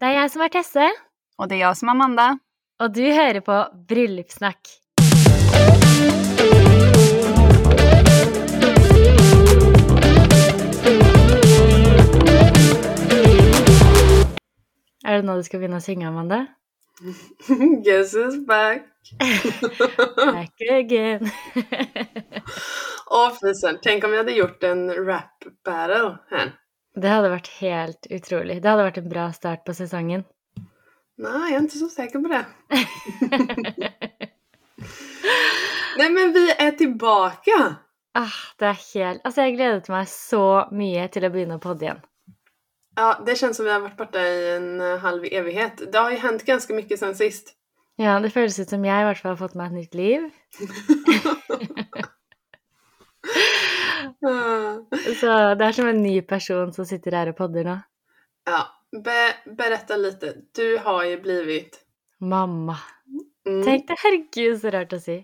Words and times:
Det 0.00 0.08
er 0.08 0.14
jeg 0.16 0.30
som 0.32 0.42
er 0.44 0.52
Tesse, 0.52 0.86
Og 1.38 1.48
det 1.50 1.56
er 1.56 1.64
jeg 1.66 1.76
som 1.76 1.88
er 1.88 1.96
Amanda. 1.96 2.28
og 2.80 2.94
du 2.96 3.02
hører 3.02 3.40
på 3.40 3.56
Bryllupssnakk. 3.88 4.68
Er 15.04 15.16
det 15.16 15.24
nå 15.24 15.36
du 15.38 15.42
skal 15.46 15.62
begynne 15.62 15.78
å 15.80 15.84
synge, 15.84 16.08
Amanda? 16.10 16.42
Guess 17.86 18.12
who's 18.14 18.36
back? 18.46 18.86
Back 20.16 20.60
again. 20.68 21.30
Åh 23.10 23.32
fy 23.34 23.50
søren, 23.58 23.80
tenk 23.82 24.04
om 24.06 24.12
vi 24.12 24.20
hadde 24.20 24.34
gjort 24.36 24.62
en 24.64 24.84
rap 24.94 25.44
battle 25.66 26.18
her. 26.30 26.52
Det 27.00 27.10
hadde 27.10 27.30
vært 27.32 27.48
helt 27.60 28.06
utrolig. 28.10 28.62
Det 28.62 28.70
hadde 28.70 28.84
vært 28.86 28.98
en 29.00 29.08
bra 29.10 29.32
start 29.34 29.64
på 29.66 29.72
sesongen. 29.74 30.24
Nei, 31.20 31.50
jeg 31.50 31.58
er 31.58 31.62
ikke 31.66 31.82
så 31.82 31.88
sikker 31.92 32.22
på 32.22 32.28
det. 32.30 32.44
Nei, 36.00 36.08
men 36.14 36.30
vi 36.34 36.44
er 36.54 36.70
tilbake. 36.78 37.56
Ah, 38.16 38.38
det 38.58 38.66
er 38.70 38.78
helt 38.80 39.20
Altså, 39.26 39.42
jeg 39.44 39.56
gledet 39.58 39.88
meg 39.92 40.08
så 40.10 40.44
mye 40.74 41.08
til 41.12 41.24
å 41.26 41.32
begynne 41.34 41.56
å 41.58 41.62
podde 41.62 41.84
igjen. 41.86 42.00
Ja, 42.98 43.08
det 43.26 43.38
kjennes 43.38 43.56
som 43.58 43.66
vi 43.66 43.74
har 43.74 43.84
vært 43.84 43.98
borte 43.98 44.20
i 44.22 44.24
en 44.54 44.70
halv 45.02 45.22
evighet. 45.26 45.74
Det 45.90 45.98
har 45.98 46.10
jo 46.14 46.22
hendt 46.24 46.46
ganske 46.46 46.74
mye 46.74 46.88
siden 46.90 47.16
sist. 47.18 47.46
Ja, 48.00 48.12
det 48.22 48.32
føles 48.32 48.58
ut 48.58 48.70
som 48.72 48.84
jeg 48.86 49.00
i 49.02 49.06
hvert 49.06 49.20
fall 49.20 49.34
har 49.34 49.42
fått 49.42 49.56
meg 49.58 49.66
et 49.70 49.78
nytt 49.82 49.94
liv. 49.98 50.20
Ah. 54.00 54.80
Så 55.20 55.32
det 55.58 55.66
er 55.66 55.76
som 55.76 55.88
en 55.90 56.02
ny 56.02 56.20
person 56.26 56.72
som 56.74 56.86
sitter 56.88 57.16
her 57.16 57.32
og 57.32 57.38
podder 57.40 57.66
nå. 57.66 57.76
Ja, 58.48 58.62
be, 58.92 59.18
berätta 59.56 59.96
lite. 60.00 60.34
Du 60.56 60.78
har 60.84 61.04
jo 61.04 61.18
blivit... 61.22 61.80
Mamma. 62.20 62.76
Mm, 63.48 63.62
Tenk 63.64 63.86
det, 63.88 63.96
herregud, 64.02 64.56
så 64.60 64.72
rart 64.74 64.92
å 64.96 65.00
si. 65.02 65.18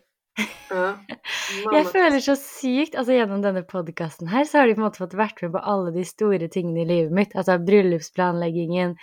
ja. 0.71 0.87
Jeg 1.77 1.87
føler 1.89 2.21
så 2.21 2.35
sykt 2.37 2.97
Altså 2.99 3.15
gjennom 3.15 3.41
denne 3.45 3.63
podkasten 3.65 4.29
her, 4.29 4.45
så 4.49 4.61
har 4.61 4.69
de 4.69 4.75
på 4.77 4.83
en 4.83 4.87
måte 4.89 5.01
fått 5.01 5.17
vært 5.17 5.41
med 5.45 5.55
på 5.55 5.63
alle 5.73 5.93
de 5.95 6.05
store 6.09 6.49
tingene 6.53 6.83
i 6.83 6.89
livet 6.89 7.15
mitt. 7.15 7.37
Altså 7.39 7.59
bryllupsplanleggingen, 7.63 8.97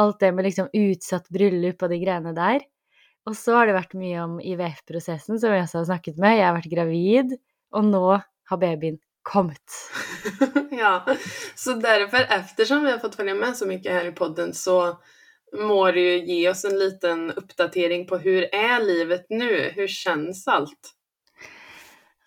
alt 0.00 0.20
det 0.22 0.30
med 0.36 0.46
liksom 0.48 0.70
utsatt 0.76 1.28
bryllup 1.34 1.82
og 1.82 1.92
de 1.92 2.00
greiene 2.04 2.34
der. 2.36 2.64
Og 3.28 3.36
så 3.36 3.58
har 3.58 3.68
det 3.68 3.76
vært 3.76 3.98
mye 4.00 4.22
om 4.22 4.38
IVF-prosessen, 4.40 5.38
som 5.40 5.52
jeg 5.52 5.66
også 5.66 5.82
har 5.82 5.88
snakket 5.90 6.20
med. 6.22 6.38
Jeg 6.38 6.46
har 6.46 6.56
vært 6.56 6.72
gravid, 6.72 7.34
og 7.76 7.88
nå 7.90 8.04
har 8.16 8.60
babyen 8.62 8.96
kommet. 9.22 9.78
ja, 10.82 11.06
så 11.56 11.74
derfor, 11.80 12.26
eftersom 12.28 12.84
vi 12.84 12.92
har 12.94 13.02
fått 13.02 13.18
følge 13.20 13.34
med 13.38 13.56
så 13.56 13.68
mye 13.68 13.82
her 13.84 14.08
i 14.10 14.14
podden, 14.16 14.54
så 14.56 14.96
må 15.56 15.82
du 15.94 16.00
jo 16.00 16.16
gi 16.28 16.40
oss 16.50 16.64
en 16.68 16.78
liten 16.78 17.28
oppdatering 17.34 18.06
på 18.08 18.20
hvordan 18.22 18.54
er 18.54 18.82
livet 18.84 19.30
nå? 19.34 19.50
Hvordan 19.74 19.94
kjennes 19.96 20.42
alt? 20.50 20.94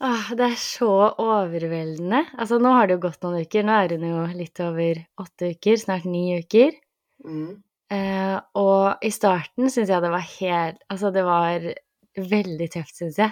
Åh, 0.03 0.33
det 0.35 0.49
er 0.51 0.57
så 0.59 0.93
overveldende. 1.21 2.25
Altså, 2.35 2.57
nå 2.59 2.73
har 2.75 2.89
det 2.89 2.97
jo 2.97 3.05
gått 3.05 3.21
noen 3.23 3.45
uker. 3.45 3.63
Nå 3.63 3.75
er 3.77 3.93
hun 3.95 4.09
jo 4.09 4.23
litt 4.35 4.59
over 4.59 4.99
åtte 5.23 5.53
uker, 5.55 5.77
snart 5.79 6.07
ni 6.09 6.25
uker. 6.43 6.75
Mm. 7.23 7.61
Eh, 7.93 8.35
og 8.59 9.05
i 9.05 9.11
starten 9.13 9.71
syns 9.71 9.91
jeg 9.91 10.01
det 10.03 10.09
var 10.11 10.23
helt 10.25 10.79
Altså, 10.91 11.11
det 11.13 11.23
var 11.23 11.69
veldig 12.17 12.67
tøft, 12.73 12.97
syns 12.99 13.21
jeg. 13.21 13.31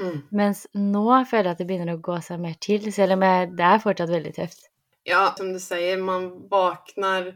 Mm. 0.00 0.20
Mens 0.34 0.64
nå 0.74 1.06
føler 1.28 1.50
jeg 1.50 1.54
at 1.54 1.62
det 1.62 1.66
begynner 1.68 1.94
å 1.94 2.02
gå 2.02 2.18
seg 2.24 2.40
mer 2.42 2.56
til, 2.62 2.86
selv 2.92 3.16
om 3.16 3.24
jeg, 3.26 3.50
det 3.58 3.66
er 3.68 3.82
fortsatt 3.82 4.10
veldig 4.10 4.32
tøft. 4.36 4.68
Ja, 5.06 5.26
som 5.36 5.52
du 5.52 5.60
sier, 5.60 6.00
man 6.00 6.30
våkner 6.50 7.34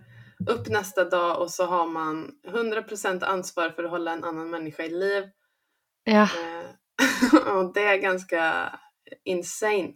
opp 0.49 0.69
neste 0.73 1.05
dag, 1.11 1.43
og 1.43 1.51
så 1.53 1.69
har 1.71 1.87
man 1.91 2.25
100% 2.49 3.27
ansvar 3.27 3.75
for 3.77 3.87
å 3.87 3.93
holde 3.93 4.17
en 4.17 4.27
annen 4.31 4.51
menneske 4.51 4.89
i 4.89 4.93
liv. 4.95 5.31
Ja, 6.09 6.27
Eh, 6.33 6.75
og 7.55 7.75
det 7.75 7.85
er 7.87 8.03
ganske 8.03 8.43
insane. 9.25 9.95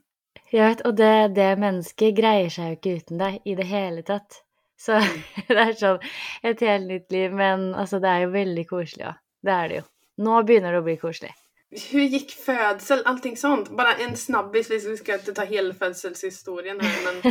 jeg 0.53 0.69
vet, 0.69 0.83
og 0.87 0.97
det, 0.97 1.34
det 1.37 1.49
mennesket 1.59 2.15
greier 2.15 2.53
seg 2.53 2.69
jo 2.69 2.77
ikke 2.77 2.97
uten 3.01 3.22
deg 3.22 3.39
i 3.49 3.55
det 3.59 3.67
hele 3.67 4.05
tatt. 4.06 4.43
Så 4.78 4.99
det 5.49 5.59
er 5.59 5.75
sånn 5.78 6.03
et 6.47 6.62
helt 6.62 6.89
nytt 6.91 7.15
liv, 7.15 7.34
men 7.34 7.72
altså, 7.75 7.99
det 8.03 8.11
er 8.11 8.27
jo 8.27 8.34
veldig 8.37 8.67
koselig 8.71 9.09
òg. 9.11 9.21
Det 9.43 9.55
er 9.55 9.71
det 9.71 9.81
jo. 9.81 9.87
Nå 10.22 10.43
begynner 10.47 10.75
det 10.75 10.83
å 10.83 10.87
bli 10.87 10.97
koselig. 11.01 11.33
Hur 11.72 12.00
gick 12.00 12.31
födsel, 12.31 13.03
allting 13.05 13.37
sånt? 13.37 13.71
Bara 13.71 13.94
en 13.94 14.16
snabbis, 14.16 14.71
vi 14.71 14.97
ska 14.97 15.15
inte 15.15 15.33
ta 15.33 15.44
hela 15.44 15.75
fødselshistorien 15.75 16.81
her, 16.81 17.05
men 17.05 17.22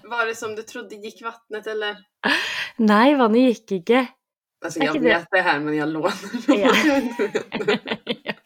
var 0.10 0.26
det 0.26 0.34
som 0.34 0.54
du 0.56 0.62
trodde 0.62 0.96
gikk 0.96 1.22
vattnet 1.22 1.66
eller? 1.66 1.96
Nei, 2.76 3.14
vannet 3.14 3.40
gikk 3.50 3.74
ikke. 3.82 4.06
Altså, 4.64 4.80
jeg 4.84 5.02
vet 5.04 5.28
det 5.32 5.42
her, 5.44 5.60
men 5.60 5.76
jag 5.76 5.88
lånar 5.88 6.12
Ja. 6.48 6.72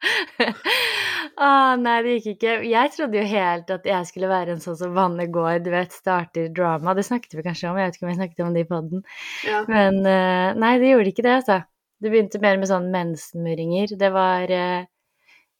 ah, 1.37 1.75
nei, 1.79 1.95
det 2.05 2.17
gikk 2.17 2.27
ikke. 2.35 2.55
Jeg 2.69 2.91
trodde 2.95 3.19
jo 3.19 3.25
helt 3.29 3.71
at 3.73 3.87
jeg 3.89 4.09
skulle 4.09 4.29
være 4.31 4.55
en 4.55 4.63
sånn 4.63 4.77
som 4.79 4.97
vannet 4.97 5.31
går, 5.33 5.59
du 5.65 5.71
vet, 5.73 5.93
starter 5.93 6.49
drama. 6.55 6.95
Det 6.97 7.05
snakket 7.07 7.37
vi 7.37 7.45
kanskje 7.45 7.71
om, 7.71 7.79
jeg 7.79 7.89
vet 7.89 7.99
ikke 7.99 8.07
om 8.07 8.11
vi 8.11 8.19
snakket 8.19 8.43
om 8.45 8.57
det 8.57 8.65
i 8.65 8.69
poden. 8.69 9.05
ja. 9.47 9.63
Men 9.69 10.01
eh, 10.09 10.49
nei, 10.61 10.75
det 10.81 10.91
gjorde 10.93 11.13
ikke 11.13 11.25
det, 11.25 11.39
altså. 11.41 11.61
Det 12.01 12.11
begynte 12.11 12.41
mer 12.43 12.59
med 12.59 12.69
sånn 12.69 12.91
mensenmurringer. 12.93 13.95
Det 13.99 14.09
var 14.13 14.51
eh, 14.51 14.87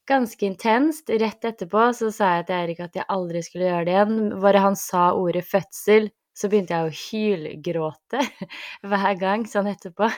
ganske 0.09 0.46
intenst. 0.46 1.09
Rett 1.09 1.47
etterpå 1.47 1.88
så 1.96 2.12
sa 2.13 2.35
jeg 2.38 2.47
til 2.50 2.57
Erik 2.59 2.84
at 2.85 3.00
jeg 3.00 3.07
aldri 3.16 3.41
skulle 3.46 3.69
gjøre 3.69 3.88
det 3.88 3.96
igjen. 3.96 4.19
Bare 4.44 4.63
han 4.66 4.78
sa 4.79 5.07
ordet 5.18 5.46
fødsel, 5.47 6.09
så 6.35 6.51
begynte 6.51 6.75
jeg 6.75 6.88
å 6.88 7.00
hylgråte 7.00 8.23
hver 8.91 9.19
gang 9.22 9.47
sånn 9.50 9.72
etterpå. 9.72 10.12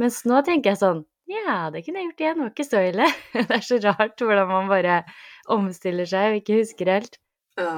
Mens 0.00 0.22
nå 0.28 0.42
tenker 0.46 0.74
jeg 0.74 0.82
sånn 0.82 1.06
Ja, 1.30 1.68
det 1.70 1.84
kunne 1.86 2.00
jeg 2.00 2.08
gjort 2.08 2.22
igjen, 2.24 2.38
det 2.40 2.42
var 2.42 2.54
ikke 2.56 2.66
så 2.66 2.84
ille. 2.88 3.08
Det 3.36 3.56
er 3.60 3.66
så 3.66 3.76
rart 3.84 4.24
hvordan 4.24 4.48
man 4.50 4.70
bare 4.72 4.96
omstiller 5.50 6.08
seg 6.08 6.32
og 6.32 6.40
ikke 6.40 6.62
husker 6.62 6.94
helt. 6.96 7.20
ja. 7.60 7.74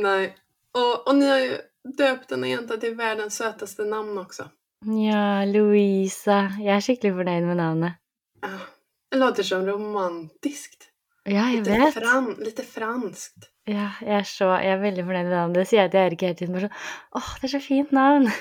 nei. 0.00 0.32
Og, 0.76 1.08
og 1.08 1.14
ni 1.16 1.28
har 1.28 1.40
jo 1.40 1.58
døpt 1.96 2.32
denne 2.32 2.50
jenta 2.50 2.76
til 2.80 2.96
verdens 2.98 3.38
søteste 3.40 3.84
navn 3.88 4.18
också. 4.20 4.48
Ja, 4.84 5.44
Louisa. 5.48 6.50
Jeg 6.60 6.74
er 6.76 6.84
skikkelig 6.84 7.14
fornøyd 7.16 7.46
med 7.48 7.56
navnet. 7.62 7.96
Ja. 8.44 8.58
Det 9.10 9.18
låter 9.22 9.42
som 9.46 9.64
romantiskt. 9.66 10.90
Ja, 11.26 11.48
jeg 11.50 11.64
Lite, 11.64 11.78
vet. 11.78 11.94
fran, 11.94 12.26
lite 12.38 12.62
franskt. 12.62 13.48
Ja, 13.66 13.88
jeg 14.02 14.18
er, 14.20 14.22
så, 14.28 14.50
jeg 14.62 14.76
er 14.76 14.82
veldig 14.82 15.04
fornøyd 15.06 15.24
med 15.26 15.32
navnet. 15.34 15.56
Det 15.58 15.66
sier 15.70 15.80
jeg 15.86 15.90
til 15.94 16.00
Erik 16.04 16.22
hele 16.26 16.38
tiden. 16.38 16.54
Bare 16.54 16.68
sånn 16.68 17.18
Åh, 17.18 17.30
det 17.40 17.48
er 17.48 17.54
så 17.54 17.62
fint 17.64 17.90
navn! 17.96 18.28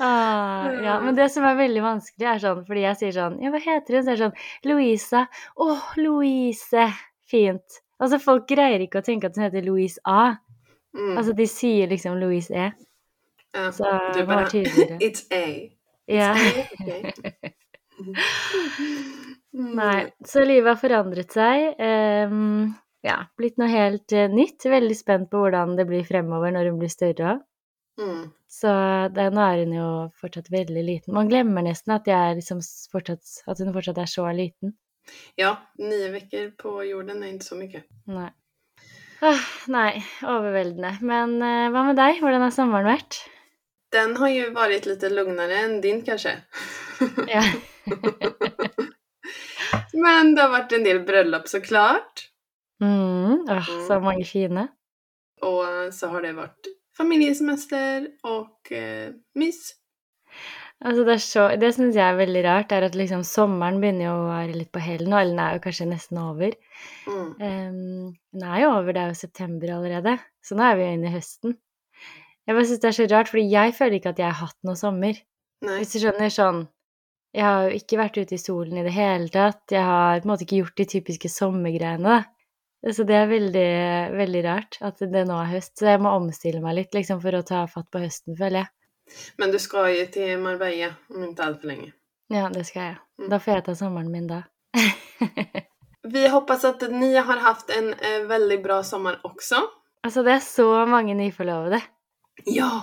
Ah, 0.00 0.70
ja, 0.80 0.94
men 1.04 1.12
det 1.16 1.26
som 1.28 1.44
er 1.44 1.58
veldig 1.58 1.82
vanskelig, 1.84 2.24
er 2.24 2.38
sånn 2.40 2.62
fordi 2.64 2.86
jeg 2.86 2.96
sier 2.96 3.10
sånn 3.12 3.34
Ja, 3.44 3.50
hva 3.52 3.58
heter 3.60 3.98
hun? 3.98 4.04
Så 4.06 4.12
er 4.14 4.16
det 4.16 4.22
sånn 4.22 4.70
Louisa. 4.70 5.26
Åh, 5.60 5.90
Louise. 6.00 6.86
Fint. 7.28 7.76
Altså, 8.00 8.16
folk 8.22 8.46
greier 8.48 8.80
ikke 8.80 9.02
å 9.02 9.04
tenke 9.04 9.28
at 9.28 9.36
hun 9.36 9.44
heter 9.44 9.66
Louise 9.66 10.00
A. 10.08 10.38
Mm. 10.96 11.16
Altså, 11.18 11.34
de 11.38 11.46
sier 11.46 11.90
liksom 11.90 12.18
Louise 12.20 12.54
E. 12.54 12.70
ja. 13.54 13.70
Så 13.72 13.90
det 14.14 14.26
var 14.28 14.48
tydeligere. 14.50 14.98
it's 15.06 15.26
A. 15.30 15.46
Ja. 16.06 16.34
Yeah. 16.34 17.32
Mm. 19.50 19.74
Nei, 19.76 20.10
så 20.24 20.44
livet 20.46 20.70
har 20.70 20.78
forandret 20.80 21.34
seg. 21.34 21.80
Um, 22.30 22.70
ja, 23.02 23.16
blitt 23.36 23.58
noe 23.60 23.68
helt 23.68 24.12
eh, 24.14 24.30
nytt. 24.30 24.62
Veldig 24.62 24.96
spent 24.96 25.30
på 25.32 25.40
hvordan 25.42 25.74
det 25.78 25.88
blir 25.88 26.06
fremover 26.06 26.54
når 26.54 26.70
hun 26.70 26.78
blir 26.80 26.92
større. 26.92 27.40
Mm. 28.00 28.28
Så 28.50 28.70
det, 29.14 29.26
nå 29.34 29.42
er 29.44 29.64
hun 29.64 29.74
jo 29.76 29.88
fortsatt 30.20 30.52
veldig 30.52 30.84
liten. 30.86 31.14
Man 31.16 31.28
glemmer 31.28 31.66
nesten 31.66 31.96
at, 31.96 32.08
liksom 32.38 32.62
fortsatt, 32.92 33.26
at 33.50 33.60
hun 33.60 33.74
fortsatt 33.74 34.00
er 34.00 34.10
så 34.10 34.28
liten. 34.34 34.76
Ja, 35.38 35.56
ni 35.80 35.98
uker 36.14 36.52
på 36.60 36.76
jorden 36.86 37.24
er 37.24 37.34
ikke 37.34 37.50
så 37.50 37.58
mye. 37.58 37.82
Nei. 38.10 38.30
Ah, 39.20 39.40
nei, 39.68 40.00
overveldende. 40.24 40.94
Men 41.04 41.36
uh, 41.44 41.68
hva 41.72 41.84
med 41.90 41.98
deg? 42.00 42.22
Hvordan 42.22 42.46
har 42.46 42.54
sommeren 42.54 42.88
vært? 42.88 43.20
Den 43.92 44.14
har 44.16 44.30
jo 44.32 44.46
vært 44.54 44.86
litt 44.88 45.04
roligere 45.04 45.58
enn 45.66 45.80
din 45.84 46.00
kanskje. 46.06 46.38
Ja. 47.28 47.42
Men 50.04 50.34
det 50.36 50.44
har 50.44 50.52
vært 50.52 50.72
en 50.76 50.86
del 50.86 51.02
bryllup, 51.06 51.48
så 51.50 51.60
klart. 51.64 52.28
Mm, 52.80 53.44
åh, 53.50 53.70
så 53.86 53.98
mange 54.00 54.24
fine. 54.24 54.68
Og 55.44 55.92
så 55.96 56.08
har 56.12 56.24
det 56.24 56.36
vært 56.38 56.70
familiesemester 56.96 58.06
og 58.28 58.72
uh, 58.72 59.10
mys. 59.40 59.60
Altså, 60.80 61.02
det 61.04 61.12
er 61.12 61.20
så, 61.20 61.42
det 61.60 61.70
syns 61.76 61.96
jeg 61.98 62.08
er 62.08 62.16
veldig 62.16 62.42
rart, 62.46 62.70
er 62.72 62.86
at 62.86 62.94
liksom 62.96 63.20
sommeren 63.28 63.82
begynner 63.82 64.06
jo 64.06 64.12
å 64.16 64.28
være 64.30 64.54
litt 64.56 64.70
på 64.72 64.80
hell 64.80 65.02
nå, 65.04 65.18
eller 65.18 65.34
den 65.34 65.42
er 65.44 65.56
jo 65.58 65.62
kanskje 65.66 65.88
nesten 65.90 66.20
over. 66.22 66.54
Mm. 67.04 67.26
Um, 67.36 68.06
den 68.32 68.46
er 68.48 68.62
jo 68.62 68.70
over, 68.78 68.96
det 68.96 69.02
er 69.02 69.10
jo 69.12 69.18
september 69.18 69.74
allerede, 69.76 70.14
så 70.40 70.56
nå 70.56 70.64
er 70.64 70.78
vi 70.78 70.86
jo 70.86 70.94
inne 70.96 71.10
i 71.10 71.14
høsten. 71.18 71.58
Jeg 72.48 72.56
bare 72.56 72.66
syns 72.70 72.80
det 72.80 72.88
er 72.88 72.96
så 72.96 73.08
rart, 73.12 73.28
fordi 73.28 73.44
jeg 73.52 73.76
føler 73.76 73.98
ikke 73.98 74.14
at 74.14 74.24
jeg 74.24 74.30
har 74.30 74.40
hatt 74.40 74.56
noe 74.66 74.80
sommer. 74.80 75.20
Nei. 75.66 75.76
Hvis 75.82 75.92
du 75.92 76.00
skjønner 76.00 76.32
sånn 76.32 76.62
Jeg 77.36 77.44
har 77.44 77.66
jo 77.68 77.76
ikke 77.76 77.98
vært 78.00 78.16
ute 78.16 78.34
i 78.34 78.40
solen 78.40 78.78
i 78.80 78.82
det 78.82 78.94
hele 78.96 79.28
tatt. 79.30 79.60
Jeg 79.70 79.84
har 79.86 80.16
på 80.18 80.26
en 80.26 80.30
måte 80.32 80.46
ikke 80.46 80.62
gjort 80.64 80.80
de 80.80 80.86
typiske 80.96 81.28
sommergreiene, 81.30 82.16
da. 82.16 82.90
Så 82.96 83.04
det 83.06 83.14
er 83.14 83.28
veldig, 83.30 83.70
veldig 84.16 84.42
rart 84.48 84.80
at 84.82 85.04
det 85.12 85.22
nå 85.28 85.36
er 85.36 85.52
høst. 85.52 85.76
Så 85.78 85.92
jeg 85.92 86.00
må 86.02 86.16
omstille 86.16 86.64
meg 86.64 86.78
litt 86.78 86.96
liksom, 86.96 87.20
for 87.22 87.36
å 87.36 87.44
ta 87.46 87.66
fatt 87.70 87.86
på 87.92 88.02
høsten, 88.02 88.34
føler 88.40 88.64
jeg. 88.64 88.72
Men 89.36 89.50
du 89.50 89.58
skal 89.58 89.90
ju 89.96 90.06
till 90.06 90.38
Marbella 90.38 90.94
om 91.08 91.24
inte 91.24 91.44
allt 91.44 91.60
för 91.60 91.66
länge. 91.68 91.92
Ja, 92.28 92.50
det 92.54 92.64
skal 92.64 92.82
jeg. 92.82 92.96
Mm. 93.18 93.30
Da 93.30 93.38
får 93.40 93.54
jeg 93.54 93.64
ta 93.64 93.74
sommeren 93.74 94.10
min 94.12 94.26
da. 94.26 94.42
Vi 96.02 96.28
hoppas 96.28 96.64
att 96.64 96.90
ni 96.90 97.16
har 97.16 97.36
haft 97.36 97.70
en 97.70 97.94
eh, 97.94 98.26
väldigt 98.26 98.62
bra 98.62 98.82
sommar 98.82 99.20
också. 99.22 99.56
altså, 100.02 100.22
det 100.22 100.32
er 100.32 100.38
så 100.38 100.86
mange 100.86 101.14
nyforlovede. 101.14 101.80
Ja, 102.44 102.80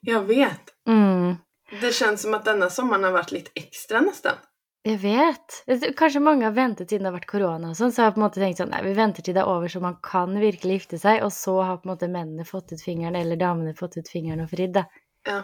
jag 0.00 0.20
vet. 0.22 0.70
Mm. 0.88 1.36
Det 1.80 1.94
känns 1.94 2.22
som 2.22 2.34
att 2.34 2.44
denna 2.44 2.70
sommaren 2.70 3.04
har 3.04 3.10
varit 3.10 3.32
lite 3.32 3.50
extra 3.54 4.00
nästan. 4.00 4.36
Jeg 4.82 4.98
vet. 4.98 5.64
Kanskje 5.96 6.20
mange 6.20 6.44
har 6.44 6.52
ventet 6.52 6.90
siden 6.90 7.06
det 7.06 7.08
har 7.08 7.16
vært 7.16 7.30
korona 7.30 7.70
og 7.70 7.76
sånn, 7.78 7.92
så 7.92 8.02
har 8.02 8.10
jeg 8.10 8.14
på 8.14 8.20
en 8.20 8.24
måte 8.26 8.40
tenkt 8.42 8.58
sånn 8.60 8.68
Nei, 8.68 8.82
vi 8.84 8.92
venter 8.92 9.24
til 9.24 9.34
det 9.34 9.40
er 9.40 9.48
over 9.48 9.72
så 9.72 9.80
man 9.80 9.96
kan 10.04 10.34
virkelig 10.36 10.76
gifte 10.76 10.98
seg, 11.00 11.22
og 11.24 11.32
så 11.32 11.54
har 11.62 11.78
på 11.80 11.88
en 11.88 11.94
måte 11.94 12.10
mennene 12.12 12.44
fått 12.44 12.74
ut 12.74 12.82
fingeren, 12.84 13.16
eller 13.16 13.40
damene 13.40 13.72
fått 13.78 13.96
ut 13.96 14.10
fingeren 14.12 14.44
og 14.44 14.50
fridd, 14.52 14.74
da. 14.76 14.84
Ja. 15.26 15.42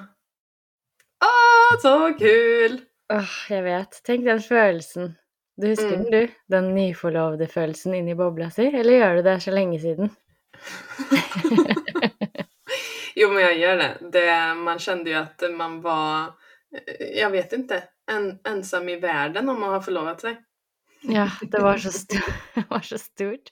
Åh, 1.24 1.80
så 1.82 1.94
kul! 2.18 2.80
Åh, 3.12 3.32
jeg 3.50 3.64
vet. 3.64 4.00
Tenk 4.06 4.24
den 4.24 4.40
følelsen. 4.44 5.16
Du 5.60 5.66
husker 5.68 5.96
Mm. 5.96 6.04
den, 6.04 6.12
du? 6.12 6.28
Den 6.48 6.74
nyforlovede 6.74 7.46
følelsen 7.46 7.94
inni 7.94 8.14
bobla 8.14 8.50
si, 8.50 8.66
eller 8.70 8.92
gjør 8.98 9.16
du 9.16 9.22
det 9.22 9.40
så 9.42 9.50
lenge 9.50 9.80
siden? 9.80 10.10
Jo, 13.16 13.28
men 13.32 13.42
jag 13.42 13.58
gör 13.58 13.76
det. 13.76 13.98
det. 14.12 14.54
Man 14.54 14.78
kände 14.78 15.10
ju 15.10 15.16
att 15.16 15.42
man 15.56 15.80
var, 15.80 16.32
jeg 16.86 17.16
jag 17.16 17.30
vet 17.30 17.52
inte, 17.52 17.82
en, 18.10 18.38
ensam 18.44 18.88
i 18.88 18.96
världen 18.96 19.48
om 19.48 19.60
man 19.60 19.70
har 19.72 19.80
förlovat 19.80 20.20
sig. 20.20 20.36
Ja, 21.02 21.30
det 21.42 21.58
var 21.58 21.76
så, 21.78 21.88
st 21.88 22.14
det 22.54 22.64
var 22.70 22.80
så 22.80 22.98
stort. 22.98 23.50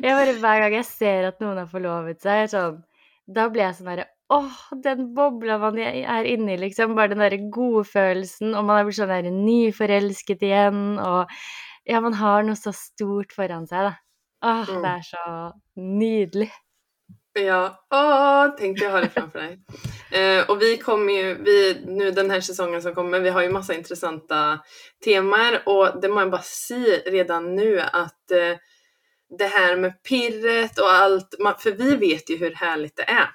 Jeg 0.00 0.14
bare, 0.16 0.32
hver 0.38 0.60
gang 0.60 0.74
jeg 0.74 0.84
ser 0.86 1.28
at 1.28 1.40
noen 1.40 1.58
har 1.58 1.66
forlovet 1.70 2.20
seg, 2.22 2.48
sånn, 2.52 2.82
da 3.26 3.48
blir 3.50 3.64
jeg 3.66 3.76
sånn 3.78 3.88
derre 3.92 4.06
Åh, 4.30 4.58
den 4.82 5.08
bobla 5.14 5.58
man 5.58 5.78
er 5.78 6.24
inni, 6.24 6.56
liksom. 6.56 6.94
Bare 6.94 7.08
den 7.14 7.18
derre 7.18 7.40
godfølelsen, 7.50 8.54
og 8.54 8.64
man 8.68 8.78
er 8.78 8.84
blitt 8.86 9.00
sånn 9.00 9.10
der 9.10 9.30
nyforelsket 9.34 10.42
igjen, 10.46 10.98
og 11.02 11.26
Ja, 11.88 11.98
man 12.00 12.12
har 12.14 12.42
noe 12.44 12.54
så 12.54 12.70
stort 12.76 13.32
foran 13.32 13.64
seg, 13.66 13.88
da. 13.88 13.94
Åh, 14.44 14.68
Mm. 14.68 14.82
det 14.82 14.90
er 14.90 15.02
så 15.02 15.52
nydelig. 15.76 16.50
Ja, 17.34 17.78
åh, 17.90 18.50
tenk 18.58 18.82
å 18.82 18.90
ha 18.90 19.00
det 19.00 19.10
framfor 19.14 19.40
deg. 19.40 19.58
Eh, 20.12 20.42
og 20.50 20.56
vi 20.58 20.76
kommer 20.76 21.12
jo 21.14 21.34
vi, 21.46 21.74
nu 21.86 22.10
den 22.10 22.30
här 22.30 22.40
säsongen 22.40 22.82
som 22.82 22.94
kommer, 22.94 23.20
vi 23.20 23.30
har 23.30 23.42
jo 23.42 23.52
masse 23.52 23.74
interessante 23.74 24.60
temaer, 25.04 25.60
og 25.66 26.00
det 26.02 26.10
må 26.10 26.20
jeg 26.24 26.30
bare 26.32 26.42
si 26.42 26.80
redan 27.06 27.54
nå 27.54 27.78
at 27.78 28.32
eh, 28.34 28.58
det 29.38 29.48
her 29.54 29.76
med 29.76 30.02
pirret 30.02 30.78
og 30.82 30.90
alt 30.90 31.34
för 31.62 31.70
vi 31.78 31.94
vet 31.96 32.30
jo 32.30 32.36
hvor 32.36 32.54
herlig 32.54 32.90
det 32.96 33.02
är. 33.08 33.28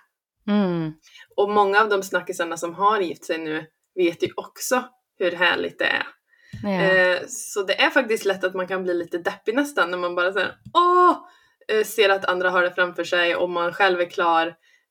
Mm. 0.47 0.93
Och 1.35 1.49
många 1.49 1.81
av 1.81 1.89
de 1.89 2.03
snackisarna 2.03 2.57
som 2.57 2.73
har 2.73 2.99
gift 2.99 3.25
sig 3.25 3.37
nu 3.37 3.65
vet 3.95 4.23
ju 4.23 4.29
också 4.35 4.83
hur 5.19 5.31
härligt 5.31 5.79
det 5.79 5.85
är. 5.85 6.07
Ja. 6.63 6.69
Eh, 6.69 7.21
så 7.27 7.63
det 7.63 7.81
är 7.81 7.89
faktiskt 7.89 8.25
lätt 8.25 8.43
att 8.43 8.53
man 8.53 8.67
kan 8.67 8.83
bli 8.83 8.93
lite 8.93 9.17
deppig 9.17 9.55
nästan 9.55 9.91
när 9.91 9.97
man 9.97 10.15
bara 10.15 10.33
säger 10.33 10.55
åh, 10.73 11.17
eh, 11.67 11.83
ser 11.83 12.09
att 12.09 12.25
andra 12.25 12.49
har 12.49 12.61
det 12.61 12.71
framför 12.71 13.03
sig 13.03 13.35
och 13.35 13.49
man 13.49 13.73
själv 13.73 14.01
är 14.01 14.09
klar. 14.09 14.47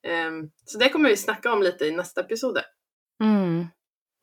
Eh, 0.06 0.30
så 0.64 0.78
det 0.78 0.88
kommer 0.88 1.08
vi 1.08 1.16
snacka 1.16 1.52
om 1.52 1.62
lite 1.62 1.84
i 1.84 1.90
nästa 1.90 2.20
episode. 2.20 2.64
Mm. 3.22 3.66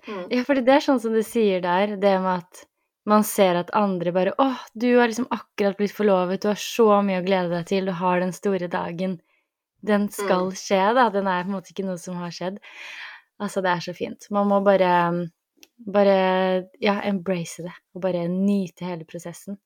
Mm. 0.08 0.28
Ja, 0.30 0.44
for 0.44 0.58
det 0.58 0.74
er 0.74 0.84
sånn 0.84 1.00
som 1.02 1.14
du 1.14 1.22
sier 1.24 1.62
der, 1.62 1.96
det 2.02 2.14
med 2.24 2.42
at 2.42 2.64
man 3.06 3.24
ser 3.26 3.58
at 3.60 3.74
andre 3.78 4.14
bare 4.14 4.34
Å, 4.42 4.48
du 4.74 4.88
har 4.98 5.10
liksom 5.10 5.28
akkurat 5.30 5.78
blitt 5.78 5.94
forlovet, 5.94 6.42
du 6.42 6.50
har 6.50 6.60
så 6.60 6.88
mye 7.06 7.22
å 7.22 7.26
glede 7.26 7.54
deg 7.54 7.68
til, 7.70 7.90
du 7.90 7.94
har 7.98 8.22
den 8.22 8.34
store 8.34 8.70
dagen. 8.72 9.20
Den 9.84 10.10
skal 10.14 10.48
Mm. 10.50 10.56
skje, 10.56 10.82
da. 10.96 11.10
Den 11.10 11.28
er 11.28 11.44
på 11.44 11.50
en 11.50 11.56
måte 11.58 11.72
ikke 11.74 11.86
noe 11.88 11.98
som 11.98 12.16
har 12.16 12.30
skjedd. 12.32 12.60
Altså, 13.42 13.62
det 13.62 13.72
er 13.72 13.80
så 13.82 13.94
fint. 13.98 14.28
Man 14.32 14.48
må 14.48 14.64
bare 14.64 15.30
bare 15.82 16.68
ja, 16.80 17.00
embrace 17.10 17.64
det, 17.66 17.74
og 17.96 18.02
bare 18.04 18.28
nyte 18.30 18.86
hele 18.86 19.04
prosessen. 19.10 19.58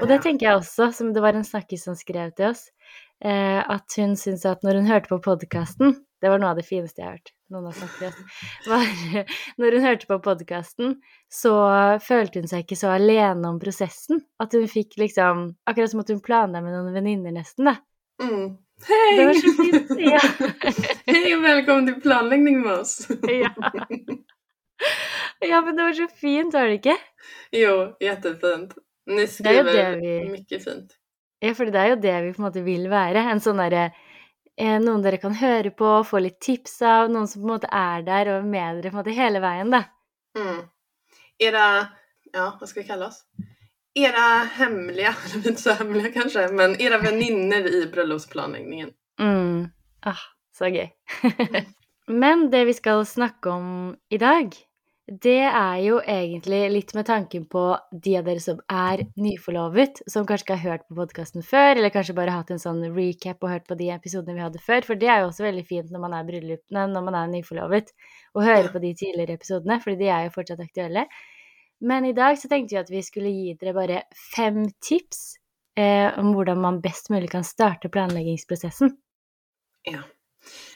Og 0.00 0.06
det 0.06 0.20
tenker 0.22 0.46
jeg 0.46 0.58
også, 0.60 0.90
som 0.94 1.12
det 1.14 1.22
var 1.24 1.34
en 1.34 1.42
snakkis 1.46 1.86
som 1.88 1.96
skrev 1.96 2.34
til 2.36 2.50
oss, 2.52 2.68
eh, 3.24 3.62
at 3.66 3.96
hun 3.96 4.12
syntes 4.20 4.44
at 4.44 4.60
når 4.62 4.74
hun 4.82 4.86
hørte 4.86 5.08
på 5.08 5.22
podkasten 5.24 5.96
Det 6.22 6.30
var 6.30 6.38
noe 6.40 6.48
av 6.54 6.56
det 6.56 6.64
fineste 6.64 6.96
jeg 7.02 7.04
har 7.04 7.16
hørt. 7.18 7.32
Noen 7.52 7.66
har 7.66 7.74
snakket 7.76 7.98
til 7.98 8.08
oss. 8.08 8.36
Var, 8.66 9.26
når 9.60 9.74
hun 9.76 9.82
hørte 9.84 10.06
på 10.08 10.16
podkasten, 10.24 10.94
så 11.28 11.52
følte 12.00 12.40
hun 12.40 12.48
seg 12.48 12.64
ikke 12.64 12.78
så 12.80 12.94
alene 12.94 13.44
om 13.50 13.58
prosessen. 13.60 14.22
At 14.40 14.52
hun 14.56 14.64
fikk 14.66 14.96
liksom 14.96 15.42
Akkurat 15.68 15.90
som 15.92 16.00
at 16.00 16.08
hun 16.08 16.22
planla 16.24 16.62
med 16.64 16.72
noen 16.72 16.94
venninner, 16.96 17.32
nesten, 17.36 17.68
da. 17.68 17.76
Mm. 18.24 18.56
Det 18.76 19.24
var 19.24 19.32
Hej! 19.32 19.40
så 19.40 19.62
fint. 19.62 19.90
Ja. 20.00 20.20
Hei 21.06 21.22
og 21.34 21.42
velkommen 21.44 21.86
til 21.88 22.00
planlegging 22.02 22.58
med 22.60 22.72
oss! 22.82 23.06
ja. 23.42 23.50
ja, 25.40 25.60
men 25.64 25.76
det 25.78 25.86
var 25.86 25.96
så 25.96 26.08
fint, 26.20 26.52
var 26.54 26.68
det 26.68 26.80
ikke? 26.82 26.96
jo, 27.56 27.72
kjempefint. 28.02 28.74
Ni 29.06 29.24
skriver 29.30 29.70
det 29.72 29.86
vi- 30.02 30.18
mye 30.34 30.60
fint. 30.60 30.96
Ja, 31.44 31.52
for 31.54 31.68
det 31.72 31.80
er 31.80 31.88
jo 31.94 31.96
det 32.00 32.14
vi 32.24 32.34
på 32.36 32.40
en 32.42 32.46
måte 32.48 32.62
vil 32.66 32.86
være. 32.92 33.22
En 33.32 33.40
sånn 33.44 33.58
derre 33.60 33.86
eh, 34.56 34.76
Noen 34.82 35.02
dere 35.04 35.18
kan 35.20 35.34
høre 35.36 35.70
på, 35.76 35.90
få 36.08 36.20
litt 36.24 36.38
tips 36.44 36.78
av, 36.84 37.10
noen 37.12 37.28
som 37.28 37.42
på 37.42 37.46
en 37.48 37.52
måte 37.54 37.68
er 37.72 38.04
der 38.06 38.30
og 38.32 38.38
er 38.42 38.48
med 38.54 38.80
dere 38.82 38.92
på 38.92 38.96
en 38.96 39.02
måte 39.02 39.16
hele 39.16 39.42
veien, 39.44 39.72
da. 39.72 39.82
Mm. 40.36 40.62
Era, 41.48 41.66
ja 42.32 42.46
hva 42.56 42.68
skal 42.68 42.82
vi 42.82 42.88
kalle 42.88 43.08
oss? 43.10 43.22
Era 43.96 44.44
hemliga, 44.44 45.14
eller 45.34 45.48
inte 45.48 45.62
så 45.62 45.72
hemliga 45.72 46.12
kanske, 46.12 46.48
men 46.52 46.80
era 46.80 46.98
vänner 46.98 47.74
i 47.74 47.86
bröllopsplanläggningen. 47.86 48.90
Mm. 49.20 49.68
Ah, 50.00 50.22
så 50.58 50.68
gøy. 50.68 50.90
Men 52.06 52.50
det 52.50 52.64
vi 52.64 52.74
skal 52.74 53.06
snakke 53.06 53.50
om 53.50 53.96
i 54.14 54.18
dag, 54.18 54.52
det 55.06 55.42
er 55.46 55.78
jo 55.82 55.98
egentlig 56.02 56.60
litt 56.70 56.92
med 56.94 57.06
tanken 57.06 57.44
på 57.50 57.62
de 57.90 58.16
av 58.18 58.26
dere 58.26 58.42
som 58.42 58.60
er 58.70 59.04
nyforlovet, 59.18 60.00
som 60.10 60.26
kanskje 60.26 60.46
ikke 60.46 60.56
har 60.58 60.72
hørt 60.72 60.86
på 60.88 60.98
podkasten 60.98 61.46
før, 61.46 61.76
eller 61.76 61.94
kanskje 61.94 62.14
bare 62.14 62.34
hatt 62.34 62.50
en 62.54 62.62
sånn 62.62 62.82
recap 62.94 63.42
og 63.42 63.52
hørt 63.52 63.66
på 63.66 63.78
de 63.78 63.92
episodene 63.94 64.38
vi 64.38 64.44
hadde 64.44 64.62
før, 64.62 64.86
for 64.86 64.98
det 64.98 65.10
er 65.10 65.22
jo 65.22 65.30
også 65.30 65.46
veldig 65.46 65.64
fint 65.66 65.94
når 65.94 66.02
man 66.02 66.18
er, 66.18 66.26
bryllup, 66.26 66.62
nei, 66.74 66.86
når 66.90 67.06
man 67.06 67.18
er 67.20 67.32
nyforlovet, 67.34 67.94
å 68.34 68.44
høre 68.46 68.70
på 68.74 68.82
de 68.82 68.92
tidligere 68.98 69.38
episodene, 69.38 69.80
fordi 69.82 70.04
de 70.04 70.12
er 70.14 70.26
jo 70.26 70.34
fortsatt 70.36 70.62
aktuelle. 70.66 71.06
Men 71.80 72.04
i 72.04 72.12
dag 72.12 72.38
så 72.38 72.48
tenkte 72.48 72.74
vi 72.74 72.80
at 72.80 72.90
vi 72.90 73.02
skulle 73.02 73.28
gi 73.28 73.54
dere 73.60 73.72
bare 73.76 74.02
fem 74.36 74.62
tips 74.88 75.34
eh, 75.78 76.18
om 76.18 76.32
hvordan 76.34 76.60
man 76.60 76.80
best 76.80 77.10
mulig 77.10 77.30
kan 77.30 77.44
starte 77.44 77.88
planleggingsprosessen. 77.88 78.96
Ja. 79.82 79.98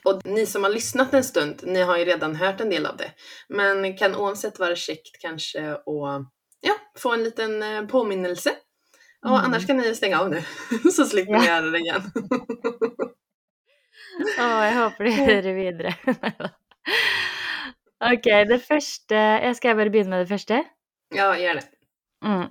Och 0.05 0.21
ni 0.27 0.47
som 0.47 0.65
har 0.65 0.71
lyssnat 0.71 1.15
en 1.15 1.25
stund, 1.25 1.61
ni 1.65 1.83
har 1.83 1.97
ju 1.99 2.05
redan 2.05 2.37
hört 2.37 2.61
en 2.61 2.71
del 2.71 2.87
av 2.87 2.97
det. 2.97 3.13
Men 3.49 3.97
kan 3.97 4.15
oavsett 4.17 4.59
vara 4.59 4.77
käckt 4.77 5.21
kanske 5.21 5.73
att 5.73 6.27
ja, 6.61 6.75
få 6.99 7.13
en 7.15 7.23
liten 7.23 7.63
eh, 7.63 7.83
påminnelse. 7.87 8.51
Och 9.25 9.31
Mm. 9.31 9.45
annars 9.45 9.67
kan 9.67 9.77
ni 9.77 9.95
stänga 9.95 10.21
av 10.21 10.31
nu, 10.31 10.43
så 10.93 11.05
slipper 11.05 11.33
ni 11.33 11.47
Ja. 11.47 11.57
göra 11.61 11.71
det 11.71 11.79
igen. 11.79 12.03
Å, 14.41 14.47
jeg 14.65 14.75
håper 14.77 15.05
de 15.05 15.13
hører 15.17 15.55
videre. 15.57 15.93
Neida. 16.07 16.51
ok, 18.13 18.27
det 18.49 18.59
første 18.65 19.15
jeg 19.45 19.57
Skal 19.57 19.77
bare 19.77 19.93
begynne 19.93 20.11
med 20.17 20.25
det 20.25 20.33
første? 20.33 20.63
Ja, 21.15 21.29
gjør 21.39 21.61
det. 21.61 21.67
Mm. 22.25 22.49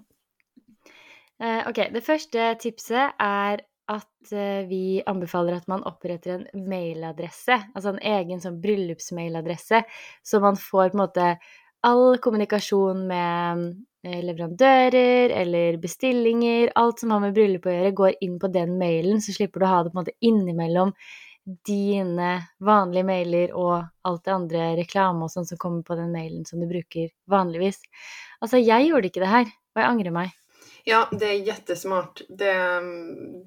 Eh, 1.39 1.61
ok, 1.69 1.85
det 1.95 2.03
første 2.03 2.53
tipset 2.59 3.19
er 3.23 3.61
at 3.89 4.33
eh, 4.35 4.65
vi 4.69 4.99
anbefaler 5.07 5.57
at 5.57 5.69
man 5.71 5.85
oppretter 5.87 6.35
en 6.35 6.65
mailadresse, 6.69 7.55
altså 7.73 7.93
en 7.95 8.01
egen 8.05 8.41
sånn 8.43 8.59
bryllupsmailadresse, 8.61 9.81
så 10.21 10.41
man 10.43 10.59
får 10.59 10.91
på 10.91 10.97
en 10.97 11.03
måte 11.03 11.29
all 11.87 12.19
kommunikasjon 12.21 13.05
med 13.09 13.63
eh, 14.03 14.19
leverandører 14.27 15.33
eller 15.39 15.79
bestillinger, 15.81 16.73
alt 16.75 17.01
som 17.01 17.15
har 17.15 17.23
med 17.23 17.37
bryllup 17.37 17.65
å 17.65 17.73
gjøre, 17.73 17.95
går 17.97 18.19
inn 18.25 18.37
på 18.41 18.51
den 18.53 18.75
mailen, 18.81 19.23
så 19.23 19.33
slipper 19.35 19.63
du 19.63 19.69
å 19.69 19.73
ha 19.73 19.81
det 19.83 19.93
på 19.93 19.97
en 19.97 20.03
måte 20.03 20.17
innimellom 20.19 20.93
dine 21.67 22.31
vanlige 22.59 23.07
mailer 23.07 23.53
og 23.57 23.75
alt 24.05 24.25
det 24.25 24.33
andre 24.33 24.65
reklame 24.79 25.25
og 25.25 25.31
sånn 25.33 25.47
som 25.49 25.59
kommer 25.61 25.85
på 25.87 25.97
den 25.99 26.11
mailen 26.13 26.45
som 26.45 26.61
du 26.61 26.67
bruker 26.69 27.09
vanligvis. 27.29 27.81
Altså, 28.39 28.61
jeg 28.61 28.89
gjorde 28.89 29.09
ikke 29.09 29.23
det 29.23 29.31
her, 29.31 29.49
og 29.49 29.81
jeg 29.81 29.89
angrer 29.89 30.15
meg. 30.15 30.35
Ja, 30.83 31.09
det 31.11 31.25
är 31.25 31.33
jättesmart. 31.33 32.21
Det, 32.29 32.53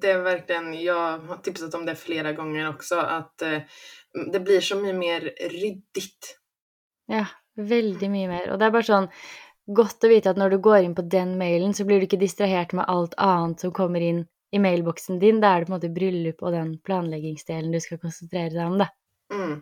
det 0.01 0.11
är 0.11 0.21
verkligen, 0.21 0.81
jag 0.81 1.17
har 1.17 1.37
tipsat 1.37 1.75
om 1.75 1.85
det 1.85 1.95
flera 1.95 2.33
gånger 2.33 2.69
också, 2.69 2.95
att 2.95 3.41
eh, 3.41 3.59
det 4.31 4.39
blir 4.39 4.61
så 4.61 4.75
mye 4.75 4.93
mer 4.93 5.21
ryddigt. 5.49 6.39
Ja, 7.07 7.25
veldig 7.55 8.09
mye 8.09 8.27
mer. 8.27 8.51
Og 8.51 8.59
det 8.59 8.67
er 8.67 8.75
bare 8.75 8.87
sånn 8.87 9.09
godt 9.65 10.05
å 10.05 10.11
vite 10.11 10.31
at 10.31 10.39
når 10.39 10.55
du 10.55 10.61
går 10.63 10.83
inn 10.83 10.95
på 10.95 11.05
den 11.07 11.37
mailen, 11.39 11.73
så 11.73 11.85
blir 11.87 11.99
du 11.99 12.07
ikke 12.07 12.21
distrahert 12.21 12.73
med 12.77 12.87
alt 12.87 13.17
annet 13.17 13.63
som 13.63 13.73
kommer 13.75 14.03
inn 14.03 14.23
i 14.53 14.59
mailboksen 14.61 15.19
din. 15.19 15.41
Da 15.41 15.53
er 15.53 15.59
det 15.59 15.67
på 15.67 15.73
en 15.73 15.77
måte 15.79 15.93
bryllup 15.93 16.43
og 16.43 16.53
den 16.53 16.73
planleggingsdelen 16.85 17.73
du 17.73 17.79
skal 17.81 18.01
konsentrere 18.01 18.53
deg 18.53 18.65
om, 18.65 18.77
da. 18.81 18.89
Mm. 19.33 19.55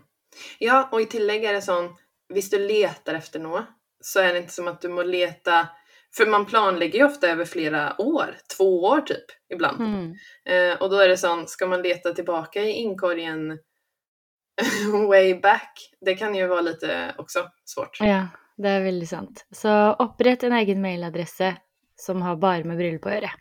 Ja, 0.59 0.81
og 0.91 1.01
i 1.01 1.09
tillegg 1.11 1.45
er 1.47 1.55
det 1.57 1.65
sånn 1.65 1.91
hvis 2.31 2.49
du 2.51 2.57
leter 2.59 3.17
efter 3.19 3.41
noe, 3.43 3.65
så 4.03 4.23
er 4.23 4.33
det 4.33 4.45
ikke 4.45 4.55
som 4.55 4.69
at 4.71 4.83
du 4.83 4.91
må 4.91 5.03
lete 5.07 5.65
For 6.11 6.27
man 6.27 6.43
planlegger 6.43 6.99
jo 6.99 7.05
ofte 7.07 7.29
over 7.31 7.47
flere 7.47 7.81
år, 8.03 8.35
To 8.51 8.67
år 8.87 9.01
typ 9.07 9.31
ibland. 9.53 9.79
Mm. 9.79 10.07
Eh, 10.45 10.73
og 10.75 10.89
da 10.91 11.03
er 11.03 11.13
det 11.13 11.19
sånn, 11.21 11.45
Skal 11.47 11.71
man 11.71 11.83
lete 11.83 12.11
tilbake 12.15 12.63
i 12.67 12.81
inkorgen 12.81 13.59
way 15.11 15.33
back? 15.39 15.79
Det 16.01 16.17
kan 16.19 16.35
jo 16.35 16.49
være 16.51 16.65
litt 16.67 16.83
også 17.19 17.45
svårt. 17.63 18.01
Ja, 18.03 18.25
det 18.59 18.75
er 18.75 18.83
veldig 18.83 19.07
sant. 19.07 19.45
Så 19.51 19.71
opprett 19.99 20.43
en 20.43 20.57
egen 20.59 20.83
mailadresse 20.83 21.53
som 21.95 22.21
har 22.25 22.35
bare 22.41 22.67
med 22.67 22.79
bryllup 22.81 23.07
å 23.07 23.15
gjøre. 23.15 23.31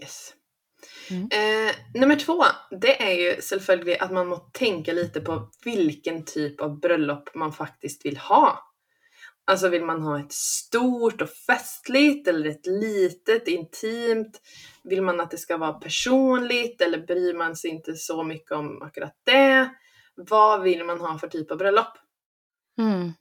Yes. 0.00 0.34
Mm. 1.10 1.22
Eh, 1.22 1.74
nummer 1.94 2.16
två, 2.16 2.44
det 2.80 3.02
är 3.02 3.12
ju 3.12 3.40
selvfølgelig 3.40 3.98
att 3.98 4.12
man 4.12 4.26
må 4.28 4.36
tänka 4.36 4.92
lite 4.92 5.20
på 5.20 5.50
vilken 5.64 6.24
typ 6.24 6.60
av 6.60 6.80
bröllop 6.80 7.34
man 7.34 7.52
faktiskt 7.52 8.06
vill 8.06 8.16
ha. 8.16 8.62
Alltså 9.50 9.68
vill 9.68 9.84
man 9.84 10.02
ha 10.02 10.20
ett 10.20 10.32
stort 10.32 11.22
och 11.22 11.30
festligt 11.30 12.28
eller 12.28 12.50
ett 12.50 12.66
litet, 12.66 13.48
intimt? 13.48 14.40
Vill 14.84 15.02
man 15.02 15.20
att 15.20 15.30
det 15.30 15.38
ska 15.38 15.56
vara 15.56 15.72
personligt 15.72 16.80
eller 16.80 17.06
bryr 17.06 17.34
man 17.34 17.56
sig 17.56 17.70
inte 17.70 17.94
så 17.94 18.22
mycket 18.22 18.52
om 18.52 18.82
akkurat 18.82 19.14
det? 19.24 19.70
Vad 20.16 20.62
vill 20.62 20.84
man 20.84 21.00
ha 21.00 21.18
för 21.18 21.28
typ 21.28 21.50
av 21.50 21.58
bröllop? 21.58 21.92
Mm. 22.78 23.12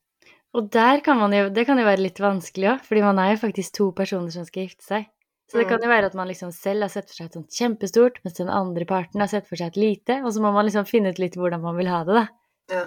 Og 0.54 0.70
där 0.72 1.04
kan 1.04 1.18
man 1.18 1.34
ju, 1.34 1.50
det 1.50 1.66
kan 1.66 1.80
jo 1.80 1.86
være 1.86 2.02
litt 2.02 2.20
vanskelig 2.20 2.78
för 2.84 3.02
man 3.04 3.20
er 3.20 3.32
jo 3.34 3.38
faktisk 3.38 3.76
to 3.76 3.92
personer 3.92 4.32
som 4.32 4.46
skal 4.46 4.64
gifte 4.64 4.84
seg. 4.84 5.10
Så 5.52 5.60
det 5.60 5.68
kan 5.70 5.84
jo 5.84 5.90
være 5.90 6.10
at 6.10 6.16
man 6.18 6.30
liksom 6.30 6.50
selv 6.56 6.88
har 6.88 6.90
sett 6.90 7.10
for 7.10 7.20
seg 7.20 7.28
et 7.30 7.36
sånt 7.38 7.54
kjempestort, 7.54 8.18
mens 8.26 8.38
den 8.40 8.50
andre 8.50 8.86
parten 8.90 9.22
har 9.22 9.30
sett 9.30 9.46
for 9.46 9.60
seg 9.60 9.76
et 9.76 9.82
lite, 9.82 10.18
og 10.26 10.34
så 10.34 10.42
må 10.42 10.50
man 10.56 10.66
liksom 10.66 10.88
finne 10.90 11.12
ut 11.14 11.22
litt 11.22 11.38
hvordan 11.38 11.62
man 11.62 11.78
vil 11.78 11.92
ha 11.92 12.00
det, 12.08 12.16
da. 12.18 12.26
Ja. 12.74 12.86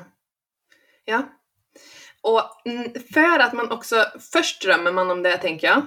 ja. 1.06 1.20
Og 2.26 2.40
mm, 2.66 2.96
at 3.14 3.52
man 3.54 3.70
også 3.70 4.00
Først 4.18 4.58
drømmer 4.64 4.90
man 4.92 5.12
om 5.14 5.20
det 5.22 5.36
tenker 5.44 5.68
jeg. 5.68 5.84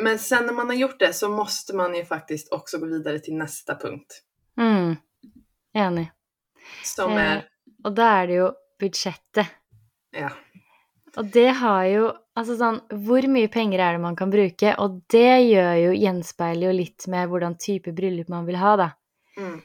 Men 0.00 0.18
sen 0.18 0.46
når 0.48 0.56
man 0.56 0.72
har 0.72 0.78
gjort 0.78 1.02
det 1.04 1.12
så 1.14 1.28
måste 1.28 1.76
man 1.76 1.92
jo 1.94 2.00
faktisk 2.08 2.52
også 2.56 2.80
gå 2.82 2.88
videre 2.90 3.20
til 3.22 3.36
neste 3.38 3.76
punkt. 3.78 4.22
Mm. 4.56 4.96
Enig. 5.76 6.08
Som 6.82 7.12
Eh. 7.18 7.42
Og 7.84 7.92
da 7.92 8.08
er 8.22 8.26
det 8.26 8.36
jo 8.40 8.48
budsjettet. 8.80 9.46
ja. 10.16 10.30
Og 11.16 11.28
det 11.30 11.50
har 11.60 11.84
jo 11.84 12.06
Altså 12.34 12.56
sånn 12.58 12.80
Hvor 13.06 13.26
mye 13.30 13.48
penger 13.52 13.78
er 13.78 13.94
det 13.94 14.02
man 14.02 14.16
kan 14.18 14.32
bruke? 14.32 14.74
Og 14.82 15.00
det 15.12 15.44
gjør 15.46 15.76
jo 15.78 15.92
Gjenspeiler 15.94 16.66
jo 16.68 16.74
litt 16.74 17.06
med 17.12 17.30
hvordan 17.30 17.54
type 17.62 17.92
bryllup 17.94 18.32
man 18.32 18.48
vil 18.48 18.58
ha, 18.58 18.74
da. 18.80 18.88
Mm, 19.38 19.60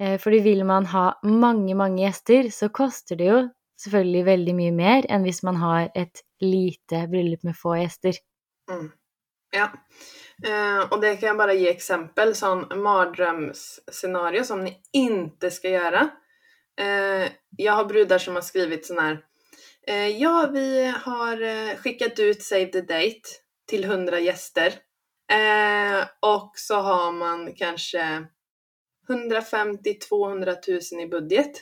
Eh, 0.00 0.18
Fordi 0.18 0.40
vil 0.40 0.64
man 0.64 0.86
ha 0.86 1.20
mange, 1.22 1.74
mange 1.74 2.02
gjester, 2.02 2.48
så 2.50 2.70
koster 2.72 3.16
det 3.20 3.26
jo 3.28 3.40
selvfølgelig 3.82 4.24
veldig 4.24 4.54
mye 4.56 4.72
mer 4.76 5.08
enn 5.12 5.26
hvis 5.26 5.42
man 5.44 5.58
har 5.60 5.90
et 5.94 6.22
lite 6.40 7.04
bryllup 7.12 7.44
med 7.44 7.56
få 7.56 7.76
gjester. 7.82 8.16
mm. 8.70 8.90
Ja. 9.52 9.66
og 10.82 10.92
och 10.92 11.00
det 11.00 11.16
kan 11.16 11.26
jeg 11.26 11.36
bare 11.36 11.54
gi 11.54 11.68
eksempel. 11.68 12.34
Sånn 12.34 12.68
mardrømsscenario 12.82 14.44
som 14.44 14.62
ni 14.64 14.76
ikke 14.94 15.50
skal 15.50 15.70
gjøre. 15.70 16.10
jeg 16.78 17.32
jag 17.56 17.72
har 17.72 17.84
bruder 17.84 18.18
som 18.18 18.34
har 18.34 18.42
skrivit 18.42 18.86
sånn 18.86 18.98
eh, 18.98 19.18
Ja, 20.18 20.50
vi 20.52 20.86
har 20.86 21.42
eh, 21.42 21.76
skickat 21.76 22.18
ut 22.18 22.42
Save 22.42 22.66
the 22.66 22.80
Date 22.80 23.20
till 23.66 23.84
100 23.84 24.20
gäster. 24.20 24.74
Eh, 25.32 26.06
och 26.20 26.52
så 26.54 26.74
har 26.74 27.12
man 27.12 27.54
kanske 27.54 28.26
150-200 29.08 30.92
000 30.94 31.02
i 31.02 31.06
budget. 31.06 31.52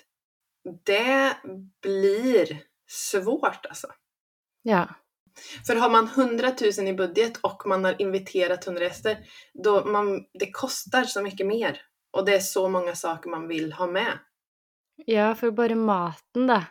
Det 0.85 1.37
blir 1.83 2.63
svårt 2.91 3.67
alltså. 3.67 3.87
Ja. 4.63 4.89
För 5.67 5.77
har 5.77 5.91
man 5.91 6.07
100 6.07 6.53
000 6.79 6.89
i 6.89 6.95
budget 6.95 7.37
och 7.37 7.63
man 7.67 7.85
har 7.85 8.03
inviterat 8.03 8.67
100 8.67 8.83
gäster, 8.85 9.19
då 9.65 9.85
man, 9.85 10.25
det 10.39 10.51
kostar 10.51 11.05
så 11.05 11.23
mycket 11.23 11.47
mer. 11.47 11.81
Och 12.11 12.25
det 12.25 12.35
är 12.35 12.41
så 12.41 12.69
många 12.69 12.95
saker 12.95 13.31
man 13.31 13.49
vill 13.49 13.73
ha 13.73 13.87
med. 13.87 14.19
ja, 15.07 15.35
for 15.35 15.51
bare 15.51 15.75
maten, 15.75 16.47
da. 16.47 16.65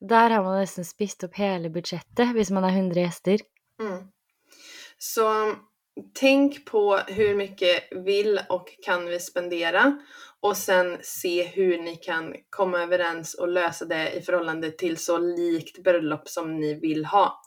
Der 0.00 0.30
har 0.30 0.42
man 0.42 0.60
nesten 0.60 0.84
spist 0.84 1.24
opp 1.24 1.36
hele 1.36 1.70
budsjettet 1.70 2.32
hvis 2.36 2.50
man 2.50 2.64
har 2.64 2.70
100 2.70 3.00
gjester. 3.00 3.40
Mm. 3.80 4.04
Så 4.98 5.54
tänk 6.14 6.64
på 6.64 6.96
hur 6.96 7.34
mycket 7.34 7.82
vill 7.90 8.40
och 8.48 8.68
kan 8.84 9.06
vi 9.06 9.20
spendera 9.20 9.98
och 10.40 10.56
sen 10.56 10.98
se 11.02 11.42
hur 11.42 11.78
ni 11.78 11.96
kan 11.96 12.34
komma 12.50 12.82
överens 12.82 13.34
och 13.34 13.48
lösa 13.48 13.84
det 13.84 14.12
i 14.12 14.22
förhållande 14.22 14.70
till 14.70 14.96
så 14.96 15.18
likt 15.18 15.82
bröllop 15.82 16.28
som 16.28 16.60
ni 16.60 16.74
vill 16.74 17.04
ha. 17.04 17.42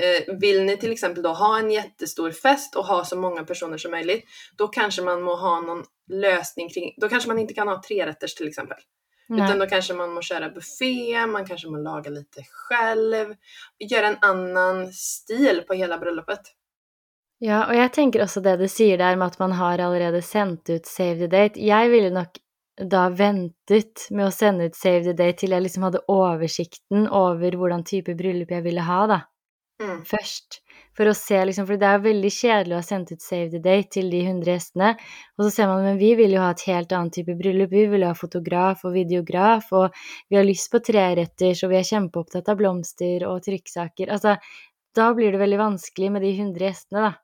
Eh, 0.00 0.34
vill 0.40 0.64
ni 0.64 0.76
till 0.76 0.92
exempel 0.92 1.22
då 1.22 1.32
ha 1.32 1.58
en 1.58 1.70
jättestor 1.70 2.30
fest 2.30 2.76
och 2.76 2.84
ha 2.84 3.04
så 3.04 3.16
många 3.16 3.44
personer 3.44 3.78
som 3.78 3.90
möjligt, 3.90 4.24
då 4.56 4.68
kanske 4.68 5.02
man 5.02 5.22
må 5.22 5.36
ha 5.36 5.60
någon 5.60 5.84
lösning 6.10 6.68
kring, 6.68 6.94
då 6.96 7.08
kanske 7.08 7.28
man 7.28 7.38
inte 7.38 7.54
kan 7.54 7.68
ha 7.68 7.82
trerätters 7.82 8.34
till 8.34 8.48
exempel. 8.48 8.78
Nei. 9.28 9.44
Utan 9.44 9.58
då 9.58 9.66
kanske 9.66 9.94
man 9.94 10.12
må 10.12 10.22
köra 10.22 10.48
buffé, 10.48 11.26
man 11.26 11.46
kanske 11.46 11.68
må 11.68 11.78
laga 11.78 12.10
lite 12.10 12.42
själv, 12.50 13.34
göra 13.78 14.06
en 14.06 14.16
annan 14.20 14.92
stil 14.92 15.62
på 15.68 15.74
hela 15.74 15.98
bröllopet. 15.98 16.40
Ja, 17.38 17.66
og 17.68 17.76
jeg 17.76 17.92
tenker 17.94 18.24
også 18.24 18.40
det 18.42 18.56
du 18.58 18.66
sier 18.68 18.98
der 18.98 19.16
med 19.16 19.30
at 19.30 19.38
man 19.38 19.52
har 19.54 19.78
allerede 19.78 20.22
sendt 20.22 20.70
ut 20.70 20.86
Save 20.86 21.20
the 21.20 21.28
Date. 21.30 21.60
Jeg 21.60 21.90
ville 21.92 22.10
nok 22.10 22.40
da 22.78 23.08
ventet 23.10 24.08
med 24.10 24.26
å 24.26 24.34
sende 24.34 24.66
ut 24.66 24.78
Save 24.78 25.04
the 25.04 25.14
Date 25.18 25.42
til 25.42 25.54
jeg 25.54 25.62
liksom 25.62 25.86
hadde 25.86 26.02
oversikten 26.08 27.06
over 27.06 27.54
hvordan 27.60 27.84
type 27.86 28.14
bryllup 28.18 28.50
jeg 28.50 28.64
ville 28.66 28.86
ha, 28.86 29.04
da. 29.10 29.20
Mm. 29.78 30.02
først. 30.04 30.62
For 30.98 31.06
å 31.06 31.14
se, 31.14 31.36
liksom, 31.46 31.66
for 31.68 31.78
det 31.78 31.86
er 31.86 32.00
veldig 32.02 32.30
kjedelig 32.34 32.74
å 32.74 32.80
ha 32.80 32.86
sendt 32.86 33.12
ut 33.14 33.22
Save 33.22 33.52
the 33.52 33.60
Date 33.62 33.92
til 33.94 34.08
de 34.10 34.24
100 34.24 34.50
gjestene, 34.50 34.88
og 35.38 35.44
så 35.44 35.50
ser 35.54 35.68
man 35.70 35.84
men 35.86 36.00
vi 36.00 36.08
vil 36.18 36.34
jo 36.34 36.40
ha 36.42 36.48
et 36.50 36.64
helt 36.66 36.94
annet 36.96 37.14
type 37.14 37.36
bryllup. 37.38 37.70
Vi 37.70 37.84
vil 37.92 38.02
ha 38.02 38.16
fotograf 38.18 38.82
og 38.88 38.96
videograf, 38.96 39.68
og 39.78 39.94
vi 40.26 40.40
har 40.40 40.46
lyst 40.48 40.72
på 40.72 40.80
treretters, 40.82 41.62
og 41.62 41.70
vi 41.70 41.78
er 41.78 41.86
kjempeopptatt 41.86 42.50
av 42.50 42.58
blomster 42.58 43.28
og 43.28 43.44
trykksaker. 43.46 44.10
Altså, 44.16 44.34
da 44.98 45.06
blir 45.14 45.30
det 45.30 45.42
veldig 45.44 45.60
vanskelig 45.60 46.10
med 46.16 46.26
de 46.26 46.32
100 46.34 46.66
gjestene, 46.66 47.06
da. 47.06 47.14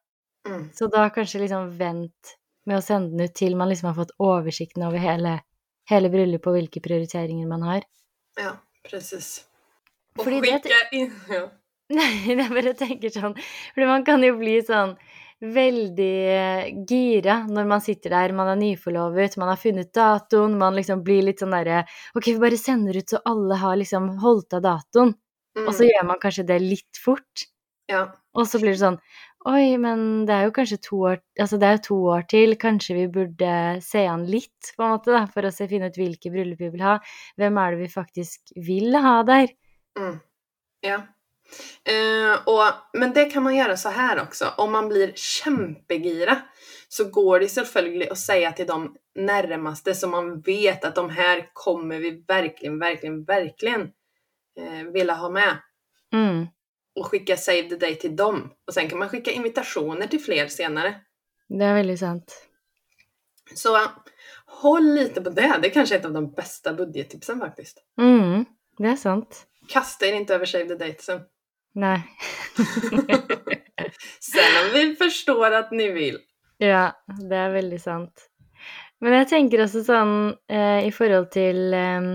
Mm. 0.45 0.63
Så 0.77 0.87
da 0.93 1.09
kanskje 1.11 1.43
liksom 1.43 1.75
vent 1.81 2.37
med 2.69 2.79
å 2.79 2.85
sende 2.85 3.11
den 3.11 3.27
ut 3.27 3.35
til 3.35 3.59
man 3.59 3.73
liksom 3.73 3.91
har 3.91 3.99
fått 3.99 4.15
oversikten 4.23 4.87
over 4.87 5.03
hele, 5.03 5.35
hele 5.91 6.13
bryllupet 6.13 6.53
og 6.53 6.59
hvilke 6.61 6.85
prioriteringer 6.85 7.51
man 7.51 7.67
har. 7.67 7.91
Ja, 8.39 8.55
presis. 8.87 9.49
Og 10.15 10.29
Fordi 10.29 10.41
det- 10.47 10.89
in... 10.93 11.11
Ja. 11.33 11.49
Nei, 11.99 12.13
jeg 12.31 12.49
bare 12.49 12.73
tenker 12.79 13.13
sånn 13.13 13.35
For 13.75 13.85
man 13.89 14.05
kan 14.07 14.23
jo 14.25 14.37
bli 14.39 14.57
sånn 14.65 14.95
veldig 15.45 16.13
eh, 16.33 16.69
gira 16.89 17.41
når 17.51 17.67
man 17.69 17.83
sitter 17.85 18.15
der, 18.15 18.33
man 18.33 18.49
er 18.49 18.57
nyforlovet, 18.57 19.37
man 19.37 19.51
har 19.53 19.59
funnet 19.61 19.91
datoen, 19.93 20.55
man 20.57 20.75
liksom 20.79 21.03
blir 21.05 21.23
litt 21.27 21.43
sånn 21.43 21.53
derre 21.53 21.83
Ok, 22.17 22.31
vi 22.33 22.39
bare 22.41 22.57
sender 22.57 22.97
ut 22.97 23.13
så 23.13 23.21
alle 23.29 23.59
har 23.61 23.77
liksom 23.77 24.15
holdt 24.25 24.57
av 24.61 24.65
datoen, 24.65 25.15
Mm. 25.55 25.69
og 25.69 25.75
så 25.77 25.85
gjør 25.87 26.03
man 26.09 26.19
kanskje 26.19 26.43
det 26.49 26.57
litt 26.65 26.99
fort. 26.99 27.45
ja. 27.87 28.09
Og 28.35 28.49
så 28.51 28.59
blir 28.59 28.73
det 28.75 28.81
sånn 28.81 28.97
Oi, 29.47 29.77
men 29.79 30.25
det 30.27 30.35
er 30.35 30.49
jo 30.49 30.55
kanskje 30.57 30.81
to 30.83 30.97
år 31.13 31.21
Altså, 31.39 31.61
det 31.63 31.69
er 31.69 31.77
jo 31.77 31.83
to 31.85 31.99
år 32.11 32.25
til. 32.27 32.57
Kanskje 32.59 32.97
vi 32.97 33.05
burde 33.13 33.51
se 33.85 34.03
an 34.09 34.25
litt, 34.27 34.73
på 34.75 34.83
en 34.83 34.97
måte, 34.97 35.13
da, 35.15 35.21
for 35.31 35.47
å 35.47 35.53
se, 35.55 35.69
finne 35.71 35.93
ut 35.93 35.99
hvilke 36.01 36.33
bryllup 36.35 36.59
vi 36.59 36.71
vil 36.75 36.83
ha. 36.83 36.97
Hvem 37.39 37.61
er 37.63 37.71
det 37.77 37.81
vi 37.85 37.89
faktisk 37.93 38.55
vil 38.57 38.97
ha 38.99 39.15
der? 39.29 39.53
Mm. 40.01 40.17
Ja. 40.83 40.99
Eh, 41.85 42.35
och, 42.45 42.99
men 42.99 43.13
det 43.13 43.25
kan 43.25 43.43
man 43.43 43.57
göra 43.57 43.77
så 43.77 43.89
här 43.89 44.23
också. 44.23 44.53
Om 44.57 44.73
man 44.73 44.89
blir 44.89 45.13
kämpegira 45.15 46.43
så 46.89 47.05
går 47.05 47.41
det 47.41 47.49
selvfølgelig 47.49 48.09
att 48.09 48.19
säga 48.19 48.53
till 48.53 48.67
de 48.67 48.97
närmaste 49.15 49.95
som 49.95 50.11
man 50.11 50.41
vet 50.41 50.85
att 50.85 50.95
de 50.95 51.11
här 51.11 51.51
kommer 51.53 51.99
vi 51.99 52.25
verkligen, 52.29 52.79
verkligen, 52.79 53.25
verkligen 53.25 53.81
uh, 54.61 54.93
vilja 54.93 55.15
ha 55.15 55.29
med. 55.29 55.59
Mm. 56.13 56.47
Och 56.95 57.07
skicka 57.07 57.37
save 57.37 57.63
the 57.63 57.77
day 57.77 57.95
till 57.95 58.17
dem. 58.17 58.51
Och 58.67 58.75
sen 58.75 58.89
kan 58.89 58.99
man 58.99 59.09
skicka 59.09 59.31
invitationer 59.31 60.07
till 60.07 60.21
fler 60.21 60.47
senare. 60.49 60.95
Det 61.49 61.65
er 61.65 61.75
veldig 61.75 61.99
sant. 61.99 62.49
Så 63.55 63.79
håll 64.47 64.95
lite 64.95 65.21
på 65.21 65.31
det. 65.31 65.59
Det 65.63 65.69
är 65.69 65.73
kanske 65.73 65.95
är 65.95 65.99
ett 65.99 66.07
av 66.07 66.13
de 66.13 66.33
bästa 66.33 66.73
budgettipsen 66.73 67.41
faktiskt. 67.41 67.83
Mm, 67.99 68.45
det 68.79 68.89
er 68.89 68.97
sant. 68.97 69.47
Kasta 69.69 70.07
er 70.07 70.13
inte 70.13 70.35
över 70.35 70.47
save 70.47 70.69
the 70.69 70.75
datesen. 70.75 71.21
Nei. 71.75 71.99
Selv 74.21 74.61
om 74.61 74.71
vi 74.75 74.85
forstår 74.99 75.59
at 75.59 75.73
ni 75.75 75.89
vil. 75.95 76.21
ja, 76.63 76.93
det 77.19 77.37
er 77.37 77.55
veldig 77.55 77.81
sant. 77.83 78.29
Men 79.03 79.19
jeg 79.19 79.31
tenker 79.33 79.65
også 79.65 79.83
sånn 79.85 80.15
eh, 80.49 80.87
i 80.87 80.93
forhold 80.95 81.27
til 81.35 81.75
eh, 81.77 82.07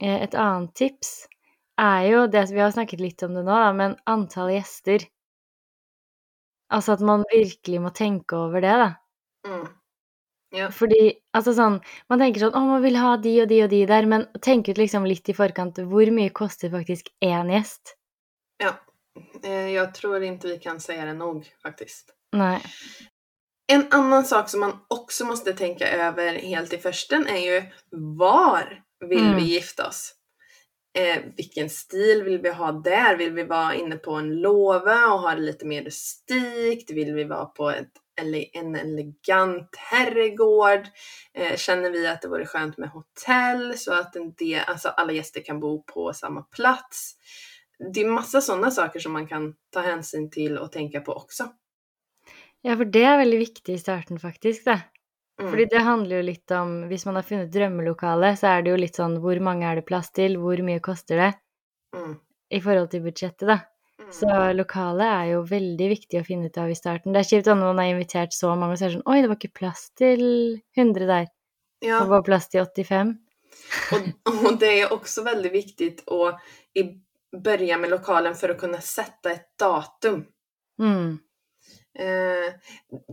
eh, 0.00 0.22
Et 0.24 0.34
annet 0.34 0.72
tips 0.78 1.12
er 1.78 2.08
jo 2.08 2.24
det 2.32 2.48
Vi 2.50 2.62
har 2.64 2.72
snakket 2.74 3.04
litt 3.04 3.22
om 3.22 3.36
det 3.36 3.44
nå, 3.44 3.52
da, 3.52 3.72
men 3.76 3.98
antall 4.10 4.50
gjester. 4.56 5.04
Altså 6.74 6.96
at 6.96 7.04
man 7.04 7.22
virkelig 7.30 7.82
må 7.84 7.92
tenke 7.94 8.36
over 8.36 8.64
det, 8.64 8.74
da. 8.80 8.88
Mm. 9.46 9.68
Ja. 10.56 10.70
Fordi 10.72 11.12
altså 11.36 11.52
sånn 11.52 11.74
Man 12.08 12.22
tenker 12.22 12.40
sånn 12.40 12.54
Å, 12.56 12.62
man 12.64 12.80
vil 12.80 12.96
ha 12.96 13.12
de 13.20 13.34
og 13.42 13.50
de 13.50 13.60
og 13.66 13.70
de 13.72 13.82
der, 13.88 14.08
men 14.08 14.24
tenk 14.44 14.70
ut 14.72 14.80
liksom 14.80 15.04
litt 15.06 15.28
i 15.28 15.36
forkant 15.36 15.78
hvor 15.90 16.10
mye 16.16 16.32
koster 16.34 16.72
faktisk 16.72 17.12
én 17.24 17.52
gjest? 17.52 17.97
Eh, 19.44 19.70
jag 19.70 19.94
tror 19.94 20.22
inte 20.22 20.48
vi 20.48 20.58
kan 20.58 20.80
säga 20.80 21.04
det 21.04 21.14
nog 21.14 21.46
faktiskt. 21.62 22.10
Nei. 22.32 22.58
En 23.72 23.86
annan 23.90 24.24
sak 24.24 24.48
som 24.50 24.60
man 24.60 24.78
också 24.88 25.24
måste 25.24 25.52
tänka 25.52 25.88
över 25.88 26.34
helt 26.34 26.72
i 26.72 26.78
försten 26.78 27.26
är 27.26 27.38
ju 27.38 27.62
var 27.90 28.82
vill 29.08 29.18
Mm. 29.24 29.36
vi 29.36 29.42
gifta 29.42 29.88
oss? 29.88 30.14
Eh, 30.98 31.18
vilken 31.36 31.70
stil 31.70 32.22
vill 32.22 32.38
vi 32.38 32.50
ha 32.50 32.72
där? 32.72 33.16
Vill 33.16 33.32
vi 33.32 33.42
vara 33.42 33.74
inne 33.74 33.96
på 33.96 34.12
en 34.12 34.40
låva 34.40 35.06
och 35.06 35.20
ha 35.20 35.34
det 35.34 35.40
lite 35.40 35.66
mer 35.66 35.84
rustikt? 35.84 36.90
Vill 36.90 37.14
vi 37.14 37.24
vara 37.24 37.44
på 37.46 37.70
ett, 37.70 37.92
en 38.52 38.74
elegant 38.74 39.76
herrgård? 39.76 40.86
Eh, 41.34 41.56
känner 41.56 41.90
vi 41.90 42.06
att 42.06 42.22
det 42.22 42.28
vore 42.28 42.46
skönt 42.46 42.78
med 42.78 42.88
hotell 42.90 43.78
så 43.78 43.92
att 43.94 44.16
en 44.16 44.34
del, 44.34 44.60
alltså 44.66 44.88
alla 44.88 45.12
gäster 45.12 45.44
kan 45.44 45.60
bo 45.60 45.82
på 45.82 46.12
samma 46.12 46.42
plats? 46.42 47.14
Det 47.78 48.00
är 48.00 48.08
massa 48.08 48.40
sådana 48.40 48.70
saker 48.70 49.00
som 49.00 49.12
man 49.12 49.26
kan 49.26 49.54
ta 49.72 49.80
hänsyn 49.80 50.30
till 50.30 50.58
och 50.58 50.72
tänka 50.72 51.00
på 51.00 51.12
också. 51.12 51.48
Ja, 52.62 52.76
for 52.76 52.84
det 52.84 53.04
er 53.06 53.18
veldig 53.20 53.38
viktig 53.38 53.74
i 53.74 53.78
starten, 53.78 54.18
faktisk, 54.18 54.64
da. 54.66 54.80
Mm. 55.40 55.50
Fordi 55.50 55.64
det 55.70 55.78
handler 55.86 56.16
jo 56.16 56.22
litt 56.26 56.50
om 56.50 56.72
Hvis 56.90 57.04
man 57.06 57.14
har 57.14 57.22
funnet 57.22 57.52
drømmelokale, 57.54 58.32
så 58.36 58.46
er 58.50 58.62
det 58.62 58.72
jo 58.72 58.80
litt 58.82 58.96
sånn 58.98 59.14
hvor 59.22 59.38
mange 59.40 59.62
er 59.68 59.78
det 59.78 59.86
plass 59.86 60.10
til, 60.10 60.34
hvor 60.42 60.58
mye 60.66 60.80
koster 60.82 61.16
det, 61.16 61.32
Mm. 61.94 62.16
i 62.50 62.60
forhold 62.60 62.90
til 62.90 63.04
budsjettet, 63.06 63.46
da. 63.46 63.60
Mm. 64.00 64.10
Så 64.12 64.52
lokalet 64.56 65.06
er 65.06 65.30
jo 65.32 65.42
veldig 65.46 65.88
viktig 65.88 66.20
å 66.20 66.26
finne 66.26 66.46
ut 66.50 66.58
av 66.58 66.70
i 66.70 66.74
starten. 66.74 67.12
Det 67.12 67.20
er 67.20 67.30
kjipt 67.30 67.48
om 67.52 67.60
noen 67.62 67.78
har 67.78 67.92
invitert 67.94 68.34
så 68.34 68.56
mange, 68.56 68.72
og 68.72 68.78
så 68.78 68.84
er 68.84 68.88
det 68.88 68.98
sånn 68.98 69.06
Oi, 69.14 69.22
det 69.22 69.28
var 69.28 69.38
ikke 69.38 69.58
plass 69.60 69.90
til 69.94 70.22
100 70.76 71.06
der. 71.06 71.26
Ja. 71.80 72.00
Det 72.02 72.08
var 72.10 72.22
plass 72.26 72.48
til 72.48 72.66
85. 72.66 73.14
og, 73.92 74.08
og 74.26 74.58
det 74.58 74.72
er 74.82 74.92
også 74.94 75.22
veldig 75.24 75.52
viktig 75.52 75.90
å 76.10 76.32
i, 76.74 76.82
börja 77.36 77.78
med 77.78 77.90
lokalen 77.90 78.34
för 78.34 78.48
att 78.48 78.58
kunna 78.58 78.80
sätta 78.80 79.30
ett 79.30 79.58
datum. 79.58 80.26
Mm. 80.80 81.18
Eh, 81.98 82.54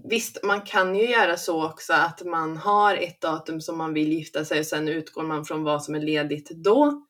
visst, 0.09 0.43
man 0.43 0.61
kan 0.61 0.95
ju 0.95 1.09
göra 1.09 1.37
så 1.37 1.65
också 1.65 1.93
att 1.93 2.25
man 2.25 2.57
har 2.57 2.95
ett 2.95 3.21
datum 3.21 3.61
som 3.61 3.77
man 3.77 3.93
vill 3.93 4.13
gifta 4.13 4.45
sig 4.45 4.59
och 4.59 4.65
sen 4.65 4.87
utgår 4.87 5.23
man 5.23 5.45
från 5.45 5.63
vad 5.63 5.83
som 5.83 5.95
är 5.95 5.99
ledigt 5.99 6.49
då. 6.49 7.05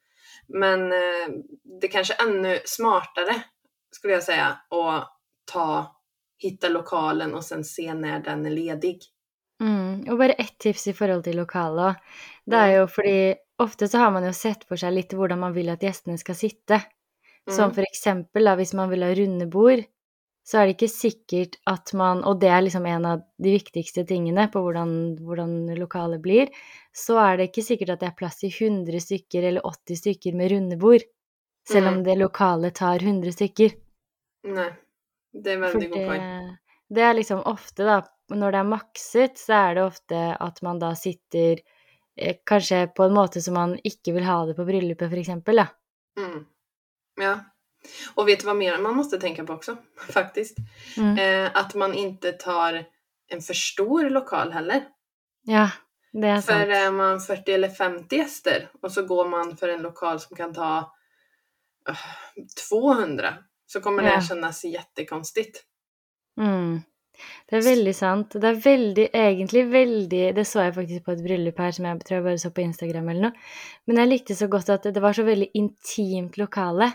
Men 0.48 0.92
eh, 0.92 1.28
det 1.82 1.88
kanske 1.88 2.14
är 2.14 2.28
ännu 2.28 2.60
smartare, 2.66 3.44
skulle 3.92 4.14
jag 4.14 4.24
säga, 4.24 4.48
att 4.70 5.10
ta, 5.52 5.96
hitta 6.38 6.70
lokalen 6.70 7.34
och 7.34 7.44
sen 7.44 7.64
se 7.64 7.94
när 7.94 8.20
den 8.20 8.46
är 8.46 8.50
ledig. 8.50 9.00
Mm. 9.62 10.10
Og 10.12 10.18
bare 10.18 10.34
ett 10.34 10.58
tips 10.60 10.88
i 10.88 10.94
forhold 10.94 11.24
til 11.24 11.38
lokalen. 11.40 11.96
Det 12.46 12.58
er 12.60 12.74
jo 12.80 12.88
fordi 12.92 13.36
ofte 13.58 13.88
så 13.88 13.98
har 13.98 14.12
man 14.12 14.26
jo 14.28 14.34
sett 14.36 14.66
for 14.68 14.80
seg 14.80 14.94
litt 14.94 15.14
hvordan 15.16 15.40
man 15.40 15.56
vil 15.56 15.72
at 15.72 15.84
gjestene 15.84 16.20
skal 16.20 16.36
sitte. 16.36 16.82
Som 17.50 17.70
Mm. 17.70 17.76
for 17.76 17.84
eksempel 17.86 18.44
da, 18.46 18.56
hvis 18.56 18.74
man 18.74 18.90
vil 18.90 19.04
ha 19.04 19.12
runde 19.14 19.46
bord, 19.50 19.84
så 20.46 20.60
er 20.60 20.66
det 20.68 20.76
ikke 20.78 20.90
sikkert 20.94 21.56
at 21.68 21.94
man 21.94 22.24
Og 22.24 22.40
det 22.40 22.50
er 22.50 22.62
liksom 22.62 22.86
en 22.86 23.06
av 23.06 23.22
de 23.42 23.52
viktigste 23.58 24.06
tingene 24.06 24.48
på 24.52 24.62
hvordan, 24.62 25.18
hvordan 25.20 25.76
lokalet 25.78 26.22
blir. 26.22 26.50
Så 26.94 27.18
er 27.18 27.38
det 27.38 27.52
ikke 27.52 27.64
sikkert 27.66 27.90
at 27.96 28.00
det 28.00 28.08
er 28.10 28.16
plass 28.18 28.40
til 28.40 28.50
100 28.52 29.00
stykker 29.02 29.44
eller 29.44 29.62
80 29.66 29.96
stykker 30.02 30.34
med 30.36 30.52
runde 30.52 30.78
bord. 30.78 31.02
Selv 31.68 31.88
om 31.88 31.94
Mm. 32.00 32.04
det 32.04 32.18
lokalet 32.18 32.74
tar 32.76 33.00
100 33.00 33.32
stykker. 33.34 33.74
Nei. 34.46 34.70
det 35.34 35.48
er 35.52 35.58
veldig 35.60 35.72
Fordi, 35.74 35.90
god 35.90 36.08
poeng. 36.08 36.22
det, 36.22 36.58
det 36.96 37.02
er 37.04 37.14
liksom 37.14 37.42
ofte, 37.46 37.84
da, 37.84 38.02
når 38.30 38.52
det 38.52 38.60
er 38.60 38.70
makset, 38.70 39.34
så 39.38 39.54
er 39.70 39.74
det 39.76 39.84
ofte 39.84 40.38
at 40.40 40.62
man 40.64 40.80
da 40.80 40.94
sitter 40.94 41.60
eh, 42.18 42.36
kanskje 42.46 42.94
på 42.96 43.04
en 43.06 43.14
måte 43.14 43.42
som 43.42 43.54
man 43.56 43.76
ikke 43.84 44.14
vil 44.14 44.24
ha 44.24 44.46
det 44.46 44.56
på 44.56 44.64
bryllupet, 44.66 45.10
for 45.10 45.18
eksempel, 45.18 45.56
da. 45.58 45.68
Mm. 46.18 46.46
Ja. 47.16 47.40
Och 48.16 48.28
vet 48.28 48.40
du 48.40 48.46
vad 48.46 48.56
mer 48.56 48.78
man 48.78 48.96
måste 48.96 49.20
tänka 49.20 49.44
på 49.46 49.54
också? 49.54 49.78
Faktiskt. 50.10 50.58
Mm. 50.98 51.18
Eh, 51.46 51.52
att 51.58 51.76
man 51.76 51.94
inte 51.94 52.32
tar 52.32 52.86
en 53.28 53.42
för 53.42 53.54
stor 53.54 54.10
lokal 54.10 54.52
heller. 54.52 54.84
Ja, 55.44 55.70
det 56.14 56.42
För 56.42 56.52
sant. 56.60 56.72
är 56.72 56.92
man 56.92 57.20
40 57.22 57.52
eller 57.52 57.70
50 57.70 58.16
gäster 58.16 58.70
och 58.82 58.92
så 58.92 59.04
går 59.06 59.28
man 59.30 59.58
för 59.58 59.70
en 59.70 59.82
lokal 59.82 60.20
som 60.20 60.38
kan 60.38 60.54
ta 60.54 60.92
uh, 61.90 61.96
200 62.70 63.34
så 63.66 63.82
kommer 63.82 64.04
det 64.04 64.10
Ja. 64.10 64.22
kännas 64.22 64.66
jättekonstigt. 64.66 65.64
Mm. 66.42 66.82
Det 67.50 67.56
er 67.56 67.62
veldig 67.62 67.96
sant. 67.96 68.34
Det 68.34 68.48
er 68.50 68.58
veldig, 68.60 69.10
egentlig 69.14 69.62
veldig 69.72 70.36
Det 70.36 70.44
så 70.48 70.66
jeg 70.66 70.76
faktisk 70.76 71.06
på 71.06 71.12
et 71.12 71.24
bryllup 71.24 71.60
her 71.60 71.72
som 71.72 71.86
jeg 71.86 72.00
tror 72.04 72.16
jeg 72.18 72.24
bare 72.26 72.42
så 72.42 72.52
på 72.52 72.62
Instagram 72.62 73.10
eller 73.10 73.22
noe. 73.22 73.32
Men 73.88 73.98
jeg 73.98 74.08
likte 74.10 74.36
så 74.36 74.48
godt 74.52 74.70
at 74.70 74.84
det 74.84 75.02
var 75.02 75.14
så 75.14 75.24
veldig 75.24 75.48
intimt 75.54 76.38
lokale. 76.38 76.92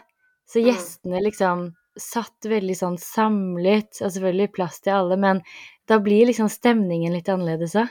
Så 0.50 0.58
Mm. 0.58 0.66
gjestene 0.70 1.20
liksom 1.22 1.68
satt 2.00 2.46
veldig 2.48 2.74
sånn 2.76 2.98
samlet, 2.98 4.00
og 4.02 4.10
selvfølgelig 4.10 4.52
plass 4.56 4.80
til 4.80 4.92
alle, 4.96 5.16
men 5.20 5.42
da 5.86 5.98
blir 6.02 6.26
liksom 6.26 6.48
stemningen 6.50 7.12
litt 7.14 7.28
annerledes 7.30 7.76
òg. 7.78 7.88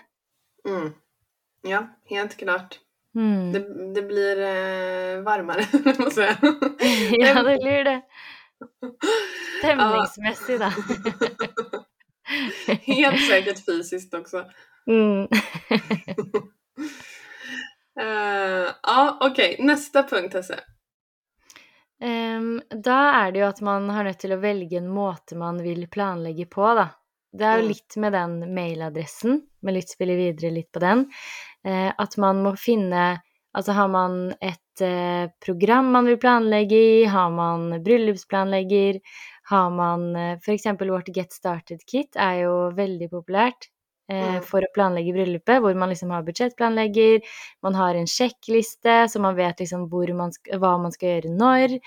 Mm. 0.67 0.93
Ja, 1.67 1.82
helt 2.12 2.38
klart. 2.39 2.80
Mm. 3.15 3.52
Det, 3.54 3.62
det 3.95 4.04
blir 4.08 4.41
eh, 4.45 5.22
varmere, 5.26 5.65
må 6.00 6.10
jeg 6.10 6.15
si. 6.15 6.28
Ja, 7.24 7.43
det 7.43 7.56
blir 7.63 7.84
det. 7.88 8.02
Stemningsmessig, 9.60 10.60
da. 10.60 10.69
Helt 12.86 13.22
sikkert 13.24 13.62
fysisk 13.65 14.13
også. 14.19 14.43
Mm. 14.89 15.28
uh, 18.00 18.67
ja, 18.84 19.17
okej. 19.26 19.56
Nästa 19.60 20.04
punkt, 20.04 20.34
Hasse. 20.38 20.60
Em, 22.00 22.62
da 22.72 23.00
er 23.26 23.34
det 23.34 23.42
jo 23.42 23.50
at 23.50 23.62
man 23.66 23.90
har 23.92 24.08
nødt 24.08 24.22
til 24.24 24.34
å 24.36 24.42
velge 24.42 24.80
en 24.80 24.90
måte 24.92 25.36
man 25.40 25.60
vil 25.64 25.84
planlegge 25.92 26.48
på, 26.52 26.68
da. 26.78 26.90
Det 27.30 27.46
er 27.46 27.60
jo 27.60 27.70
litt 27.70 27.98
med 28.02 28.16
den 28.16 28.38
mailadressen, 28.56 29.42
med 29.62 29.76
litt 29.76 29.92
spille 29.92 30.16
videre 30.18 30.50
litt 30.56 30.72
på 30.74 30.82
den, 30.82 31.04
uh, 31.68 31.90
at 31.94 32.16
man 32.22 32.46
må 32.46 32.56
finne 32.58 33.20
Altså 33.58 33.74
har 33.74 33.88
man 33.90 34.36
et 34.46 34.82
uh, 34.86 35.26
program 35.42 35.88
man 35.90 36.06
vil 36.06 36.20
planlegge 36.22 36.78
i, 36.78 37.06
har 37.10 37.32
man 37.34 37.80
bryllupsplanlegger, 37.82 39.00
har 39.50 39.72
man 39.74 40.04
eh, 40.16 40.50
eksempel 40.54 40.92
vårt 40.94 41.10
Get 41.16 41.34
Started-kit 41.34 42.14
er 42.22 42.44
jo 42.44 42.54
veldig 42.78 43.10
populært. 43.10 43.72
For 44.50 44.65
å 44.65 44.72
planlegge 44.76 45.13
bryllupet, 45.15 45.62
hvor 45.63 45.76
man 45.78 45.91
liksom 45.93 46.13
har 46.15 46.26
budsjettplanlegger, 46.28 47.26
man 47.65 47.78
har 47.78 47.98
en 48.00 48.10
sjekkliste, 48.10 48.95
så 49.12 49.22
man 49.22 49.38
vet 49.38 49.62
liksom 49.62 49.88
hvor 49.91 50.12
man 50.17 50.34
hva 50.50 50.76
man 50.82 50.95
skal 50.95 51.13
gjøre 51.13 51.34
når. 51.36 51.78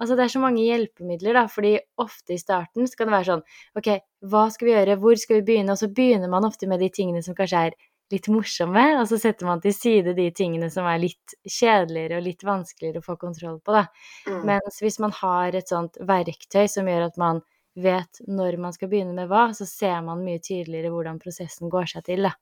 Altså 0.00 0.16
det 0.18 0.26
er 0.26 0.34
så 0.34 0.42
mange 0.42 0.64
hjelpemidler, 0.66 1.36
da, 1.40 1.46
fordi 1.50 1.76
ofte 2.00 2.36
i 2.36 2.40
starten 2.42 2.88
så 2.88 3.00
kan 3.00 3.10
det 3.10 3.16
være 3.18 3.30
sånn 3.30 3.46
Ok, 3.80 3.92
hva 4.30 4.48
skal 4.52 4.68
vi 4.68 4.74
gjøre, 4.74 4.98
hvor 5.00 5.20
skal 5.20 5.40
vi 5.40 5.46
begynne? 5.52 5.76
Og 5.76 5.80
så 5.80 5.88
begynner 5.94 6.32
man 6.32 6.48
ofte 6.48 6.68
med 6.68 6.82
de 6.82 6.90
tingene 6.92 7.22
som 7.24 7.36
kanskje 7.38 7.70
er 7.70 7.78
litt 8.10 8.26
morsomme, 8.32 8.84
og 8.98 9.06
så 9.06 9.20
setter 9.22 9.46
man 9.46 9.60
til 9.62 9.74
side 9.74 10.16
de 10.16 10.26
tingene 10.34 10.70
som 10.72 10.88
er 10.90 10.98
litt 11.02 11.36
kjedeligere 11.46 12.18
og 12.18 12.26
litt 12.26 12.42
vanskeligere 12.46 13.02
å 13.02 13.06
få 13.06 13.16
kontroll 13.20 13.60
på, 13.62 13.76
da. 13.76 13.84
Mm. 14.26 14.40
Mens 14.50 14.80
hvis 14.82 14.98
man 15.02 15.14
har 15.20 15.54
et 15.54 15.70
sånt 15.70 16.00
verktøy 16.08 16.66
som 16.70 16.90
gjør 16.90 17.06
at 17.06 17.20
man 17.20 17.42
vet 17.82 18.20
når 18.26 18.58
man 18.62 18.74
skal 18.76 18.90
begynne 18.90 19.14
med 19.16 19.30
hva, 19.30 19.50
så 19.56 19.66
ser 19.66 20.00
man 20.06 20.24
mye 20.24 20.40
tydeligere 20.42 20.92
hvordan 20.94 21.20
prosessen 21.22 21.72
går 21.72 21.90
seg 21.94 22.06
til, 22.06 22.28
da. 22.28 22.34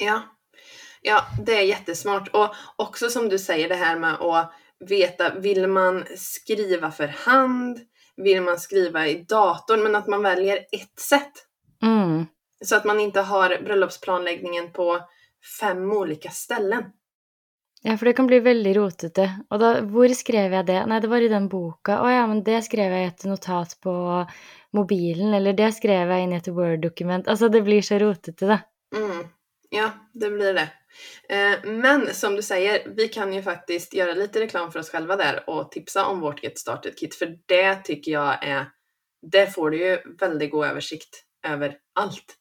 Ja. 0.00 0.16
ja, 1.06 1.20
det 1.38 1.58
er 1.58 1.68
jättesmart. 1.68 2.30
Og 2.36 2.56
også 2.80 3.10
som 3.12 3.28
du 3.28 3.38
sier, 3.38 3.68
det 3.68 3.80
her 3.80 4.00
med 4.00 4.22
å 4.24 4.46
vite 4.80 5.34
Vil 5.44 5.66
man 5.68 6.06
skrive 6.16 6.88
for 6.96 7.12
hand? 7.26 7.82
Vil 8.16 8.40
man 8.42 8.60
skrive 8.60 9.02
i 9.10 9.18
datorn? 9.28 9.82
Men 9.84 9.98
at 9.98 10.08
man 10.08 10.24
velger 10.24 10.64
ett 10.72 11.00
sett. 11.00 11.44
Mm. 11.82 12.26
Så 12.64 12.76
at 12.76 12.88
man 12.88 13.00
ikke 13.00 13.26
har 13.28 13.58
bryllupsplanleggingen 13.64 14.72
på 14.72 14.94
fem 15.60 15.92
olika 15.92 16.30
ställen. 16.30 16.92
Ja, 17.82 17.96
for 17.96 18.04
det 18.04 18.12
kan 18.12 18.26
bli 18.28 18.40
veldig 18.44 18.72
rotete. 18.76 19.26
Og 19.48 19.60
da, 19.62 19.70
hvor 19.88 20.12
skrev 20.12 20.52
jeg 20.52 20.66
det? 20.68 20.80
Nei, 20.88 20.98
det 21.00 21.08
var 21.08 21.24
i 21.24 21.30
den 21.32 21.48
boka. 21.48 22.00
Å 22.04 22.10
ja, 22.12 22.24
men 22.28 22.42
det 22.44 22.58
skrev 22.66 22.92
jeg 22.92 23.06
i 23.06 23.08
et 23.08 23.24
notat 23.28 23.72
på 23.80 23.94
mobilen, 24.76 25.32
eller 25.34 25.56
det 25.56 25.70
skrev 25.78 26.12
jeg 26.12 26.26
inn 26.26 26.34
i 26.34 26.40
et 26.40 26.50
Word-dokument. 26.52 27.30
Altså, 27.30 27.48
det 27.48 27.62
blir 27.64 27.80
så 27.84 27.98
rotete, 28.02 28.50
da. 28.50 28.60
Mm. 28.96 29.24
Ja, 29.72 29.90
det 30.12 30.30
blir 30.30 30.54
det. 30.54 30.68
Eh, 31.28 31.64
Men 31.64 32.14
som 32.14 32.36
du 32.36 32.42
säger, 32.42 32.82
vi 32.96 33.08
kan 33.08 33.32
ju 33.32 33.42
faktiskt 33.42 33.94
göra 33.94 34.12
lite 34.12 34.40
reklam 34.40 34.72
för 34.72 34.80
oss 34.80 34.90
själva 34.90 35.16
där 35.16 35.50
och 35.50 35.72
tipsa 35.72 36.06
om 36.06 36.20
vårt 36.20 36.42
Get 36.42 36.58
Started 36.58 36.98
Kit. 36.98 37.14
För 37.14 37.38
det 37.46 37.74
tycker 37.76 38.12
jag 38.12 38.44
är, 38.44 38.66
det 39.32 39.46
får 39.54 39.70
du 39.70 39.78
ju 39.78 39.98
väldigt 40.20 40.50
god 40.50 40.66
översikt 40.66 41.24
över 41.46 41.76
allt. 41.94 42.36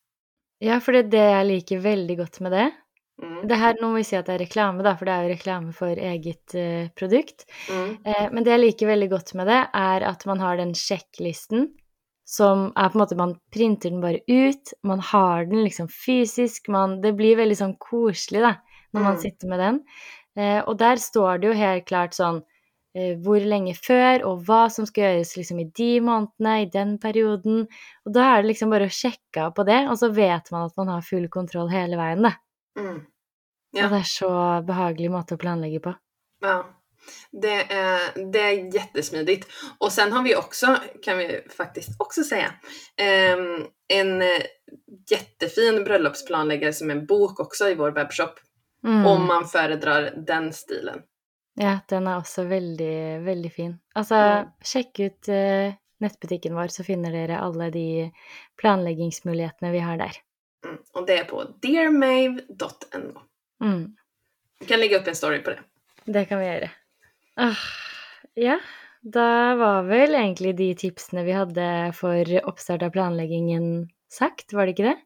Ja, 0.59 0.79
for 0.79 0.91
det 0.91 0.99
er 0.99 1.11
det 1.11 1.25
jeg 1.31 1.45
liker 1.47 1.79
veldig 1.79 2.17
godt 2.19 2.39
med 2.43 2.51
det. 2.51 2.71
Mm. 3.19 3.47
Det 3.51 3.57
her, 3.59 3.75
nå 3.81 3.89
må 3.91 3.99
vi 3.99 4.05
si 4.07 4.15
at 4.15 4.27
det 4.29 4.37
er 4.37 4.43
reklame, 4.45 4.83
da, 4.85 4.93
for 4.95 5.09
det 5.09 5.13
er 5.15 5.25
jo 5.25 5.33
reklame 5.33 5.73
for 5.75 5.99
eget 6.11 6.55
uh, 6.55 6.87
produkt. 6.95 7.43
Mm. 7.67 7.89
Eh, 8.05 8.27
men 8.31 8.45
det 8.45 8.53
jeg 8.53 8.61
liker 8.63 8.91
veldig 8.93 9.09
godt 9.11 9.33
med 9.35 9.49
det, 9.51 9.59
er 9.75 10.05
at 10.07 10.25
man 10.29 10.39
har 10.39 10.59
den 10.61 10.71
sjekklisten 10.77 11.69
som 12.29 12.67
er 12.77 12.91
på 12.91 12.99
en 12.99 13.01
måte 13.01 13.17
Man 13.17 13.31
printer 13.51 13.89
den 13.89 14.03
bare 14.03 14.19
ut, 14.29 14.71
man 14.85 14.99
har 15.01 15.47
den 15.49 15.63
liksom 15.65 15.87
fysisk, 15.89 16.67
man 16.69 16.99
Det 17.01 17.15
blir 17.17 17.39
veldig 17.39 17.57
sånn 17.57 17.75
koselig, 17.81 18.43
da, 18.45 18.55
når 18.93 19.01
man 19.01 19.15
Mm. 19.17 19.21
sitter 19.23 19.47
med 19.49 19.59
den. 19.59 19.79
Eh, 20.37 20.61
og 20.61 20.77
der 20.77 20.95
står 21.01 21.41
det 21.41 21.47
jo 21.49 21.53
helt 21.57 21.85
klart 21.89 22.13
sånn 22.13 22.43
eh, 22.95 23.15
hvor 23.17 23.41
lenge 23.41 23.73
før, 23.75 24.23
og 24.29 24.45
hva 24.45 24.69
som 24.69 24.85
skal 24.85 25.03
gjøres 25.09 25.35
liksom, 25.37 25.59
i 25.59 25.71
de 25.77 25.99
månedene, 26.05 26.53
i 26.61 26.69
den 26.69 26.97
perioden. 27.01 27.67
Og 28.05 28.13
da 28.13 28.35
er 28.35 28.41
det 28.43 28.51
liksom 28.53 28.69
bare 28.69 28.87
å 28.89 28.93
sjekke 28.93 29.43
av 29.47 29.55
på 29.57 29.65
det, 29.65 29.87
og 29.89 29.97
så 29.97 30.09
vet 30.13 30.51
man 30.51 30.69
at 30.69 30.77
man 30.77 30.87
har 30.93 31.01
full 31.01 31.27
kontroll 31.29 31.69
hele 31.69 31.97
veien, 31.97 32.21
da. 32.23 32.31
Mm. 32.79 32.99
Ja. 33.71 33.85
Og 33.85 33.93
det 33.93 34.01
er 34.01 34.09
så 34.09 34.33
behagelig 34.65 35.11
måte 35.13 35.37
å 35.37 35.41
planlegge 35.41 35.81
på. 35.83 35.93
Ja, 36.41 36.63
det 37.31 37.73
är, 37.73 38.31
det 38.31 38.39
är 38.39 38.75
jättesmidigt. 38.75 39.47
Och 39.77 39.91
sen 39.91 40.11
har 40.11 40.23
vi 40.23 40.35
också, 40.35 40.77
kan 41.03 41.17
vi 41.17 41.41
faktiskt 41.57 42.01
också 42.01 42.23
säga, 42.23 42.53
ehm, 42.97 43.65
en 43.87 44.21
eh, 44.21 44.41
jättefin 45.09 45.83
bröllopsplanläggare 45.83 46.73
som 46.73 46.89
en 46.89 47.05
bok 47.05 47.39
också 47.39 47.69
i 47.69 47.75
vår 47.75 47.91
webbshop. 47.91 48.39
Mm. 48.83 49.05
Om 49.05 49.27
man 49.27 49.47
föredrar 49.47 50.13
den 50.27 50.53
stilen. 50.53 51.01
Ja, 51.55 51.79
den 51.87 52.07
är 52.07 52.17
också 52.17 52.43
väldigt, 52.43 53.21
väldigt 53.27 53.53
fin. 53.53 53.79
Alltså, 53.93 54.15
mm. 54.15 54.47
sjekk 54.63 54.99
ut 54.99 55.29
uh, 55.29 55.73
nettbutikken 55.99 56.55
vår, 56.55 56.67
så 56.67 56.83
finner 56.83 57.11
dere 57.11 57.39
alle 57.39 57.69
de 57.69 58.11
planleggingsmulighetene 58.61 59.71
vi 59.71 59.79
har 59.79 59.97
der. 59.97 60.11
Mm. 60.69 60.77
Og 60.93 61.07
det 61.07 61.17
er 61.19 61.25
på 61.29 61.43
dearmave.no. 61.63 63.25
Mm. 63.63 63.95
Vi 64.59 64.65
kan 64.65 64.79
lägga 64.79 64.99
upp 64.99 65.07
en 65.07 65.15
story 65.15 65.43
på 65.43 65.55
det. 65.55 65.59
Det 66.05 66.25
kan 66.29 66.39
vi 66.39 66.45
gjøre. 66.45 66.69
Ah, 67.39 67.65
ja, 68.35 68.59
da 69.01 69.55
var 69.55 69.83
vel 69.87 70.15
egentlig 70.15 70.55
de 70.57 70.73
tipsene 70.75 71.23
vi 71.23 71.35
hadde 71.37 71.67
for 71.95 72.33
oppstart 72.49 72.83
av 72.83 72.91
planleggingen 72.95 73.87
sagt, 74.11 74.53
var 74.53 74.65
det 74.65 74.75
ikke 74.75 74.89
det? 74.89 74.97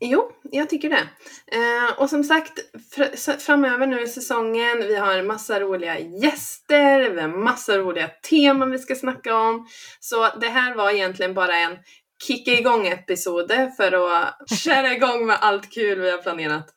Jo, 0.00 0.32
jag 0.42 0.70
tycker 0.70 0.90
det. 0.90 1.08
Eh, 1.46 1.98
och 1.98 2.10
som 2.10 2.24
sagt, 2.24 2.58
fr 2.94 3.38
framöver 3.38 3.86
nu 3.86 4.02
i 4.02 4.06
säsongen, 4.06 4.78
vi 4.78 4.96
har 4.96 5.22
massa 5.22 5.60
roliga 5.60 5.98
gäster, 5.98 7.10
vi 7.10 7.20
har 7.20 7.28
massa 7.28 7.78
roliga 7.78 8.08
teman 8.08 8.70
vi 8.70 8.78
ska 8.78 8.94
snacka 8.94 9.36
om. 9.36 9.66
Så 10.00 10.28
det 10.40 10.48
här 10.48 10.74
var 10.74 10.90
egentligen 10.90 11.34
bara 11.34 11.56
en 11.56 11.76
kicka 12.26 12.50
igång-episode 12.50 13.72
för 13.76 13.92
att 13.92 14.58
köra 14.58 14.92
igång 14.92 15.26
med 15.26 15.38
allt 15.40 15.72
kul 15.72 16.00
vi 16.00 16.10
har 16.10 16.18
planerat. 16.18 16.68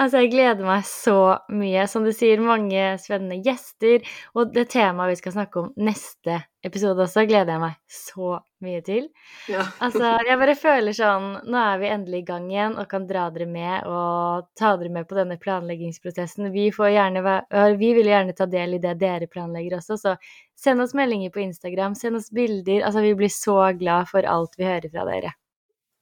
Altså, 0.00 0.22
jeg 0.22 0.32
gleder 0.32 0.64
meg 0.64 0.86
så 0.88 1.18
mye. 1.52 1.84
Som 1.90 2.06
du 2.06 2.12
sier, 2.16 2.40
mange 2.42 2.94
spennende 3.02 3.40
gjester. 3.44 4.06
Og 4.36 4.54
det 4.54 4.68
temaet 4.72 5.12
vi 5.12 5.20
skal 5.20 5.36
snakke 5.36 5.60
om 5.62 5.70
neste 5.76 6.40
episode 6.62 7.02
også, 7.02 7.24
gleder 7.26 7.56
jeg 7.56 7.62
meg 7.62 7.78
så 7.90 8.36
mye 8.62 8.80
til. 8.86 9.08
Ja. 9.50 9.64
altså, 9.82 10.12
jeg 10.22 10.38
bare 10.38 10.54
føler 10.54 10.94
sånn 10.94 11.24
Nå 11.50 11.58
er 11.58 11.80
vi 11.80 11.88
endelig 11.90 12.20
i 12.22 12.26
gang 12.28 12.44
igjen 12.52 12.76
og 12.78 12.86
kan 12.90 13.08
dra 13.08 13.24
dere 13.34 13.48
med 13.50 13.88
og 13.90 14.46
ta 14.58 14.76
dere 14.78 14.92
med 14.94 15.08
på 15.10 15.18
denne 15.18 15.38
planleggingsprosessen. 15.42 16.52
Vi, 16.54 16.68
får 16.74 16.92
gjerne, 16.94 17.36
vi 17.80 17.90
vil 17.98 18.12
gjerne 18.12 18.36
ta 18.38 18.46
del 18.50 18.78
i 18.78 18.82
det 18.82 18.94
dere 19.02 19.26
planlegger 19.30 19.80
også, 19.80 19.98
så 19.98 20.14
send 20.58 20.84
oss 20.84 20.94
meldinger 20.94 21.34
på 21.34 21.42
Instagram, 21.42 21.98
send 21.98 22.20
oss 22.20 22.30
bilder. 22.30 22.84
Altså, 22.86 23.02
vi 23.02 23.16
blir 23.18 23.32
så 23.32 23.58
glad 23.78 24.10
for 24.12 24.28
alt 24.28 24.54
vi 24.58 24.70
hører 24.70 24.94
fra 24.94 25.08
dere. 25.10 25.34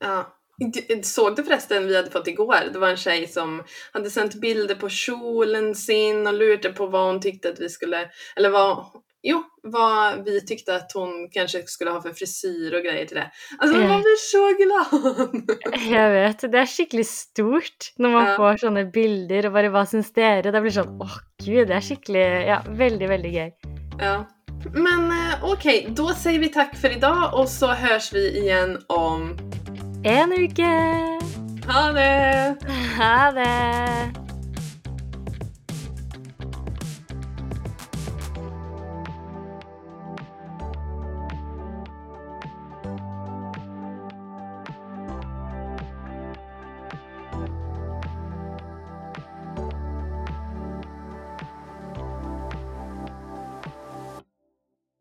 Ja, 0.05 0.21
Såg 1.03 1.37
du 1.37 1.45
förresten 1.45 1.87
vi 1.87 1.97
hade 1.97 2.11
fått 2.11 2.29
igår? 2.29 2.73
Det 2.73 2.79
var 2.79 2.89
en 2.89 2.97
tjej 2.97 3.27
som 3.27 3.63
hade 3.93 4.11
sänt 4.11 4.35
bilder 4.35 4.75
på 4.75 4.89
kjolen 4.89 5.75
sin 5.75 6.27
och 6.27 6.35
lurte 6.35 6.73
på 6.73 6.87
vad 6.87 7.07
hon 7.07 7.21
tyckte 7.21 7.49
att 7.49 7.61
vi 7.61 7.69
skulle, 7.69 8.11
eller 8.37 8.51
vad, 8.51 8.85
jo, 9.23 9.45
vad 9.63 10.25
vi 10.25 10.47
tyckte 10.47 10.75
att 10.75 10.93
hon 10.93 11.29
kanske 11.33 11.63
skulle 11.63 11.91
ha 11.91 12.03
för 12.03 12.13
frisyr 12.13 12.75
och 12.75 12.83
grejer 12.83 13.07
till 13.07 13.17
det. 13.17 13.31
Alltså 13.59 13.79
man 13.79 14.03
blir 14.03 14.17
så 14.17 14.57
glad! 14.65 15.43
Jag 15.99 16.11
vet, 16.11 16.53
det 16.53 16.59
är 16.59 16.67
skickligt 16.67 17.11
stort 17.11 17.93
när 17.97 18.09
man 18.09 18.29
ja. 18.29 18.37
får 18.37 18.57
sådana 18.57 18.85
bilder 18.85 19.47
och 19.47 19.53
bara 19.53 19.71
vad 19.71 19.89
syns 19.89 20.13
dere? 20.13 20.51
Det 20.51 20.61
blir 20.61 20.71
sån, 20.71 21.01
åh 21.01 21.17
gud, 21.45 21.69
det 21.69 21.75
är 21.75 21.81
skickligt, 21.81 22.47
ja, 22.47 22.63
väldigt, 22.69 23.11
väldigt 23.11 23.33
gøy. 23.33 23.53
Ja. 23.99 24.29
Men 24.75 25.13
ok, 25.43 25.53
okej, 25.53 25.81
okay, 25.81 25.95
då 25.95 26.09
säger 26.09 26.39
vi 26.39 26.49
tack 26.49 26.77
för 26.77 26.97
idag 26.97 27.31
och 27.33 27.49
så 27.49 27.67
hörs 27.67 28.13
vi 28.13 28.39
igen 28.39 28.79
om 28.87 29.37
en 30.03 30.33
uke. 30.33 30.75
Ha 31.67 31.93
det! 31.93 32.57
Ha 32.97 33.31
det! 33.31 34.30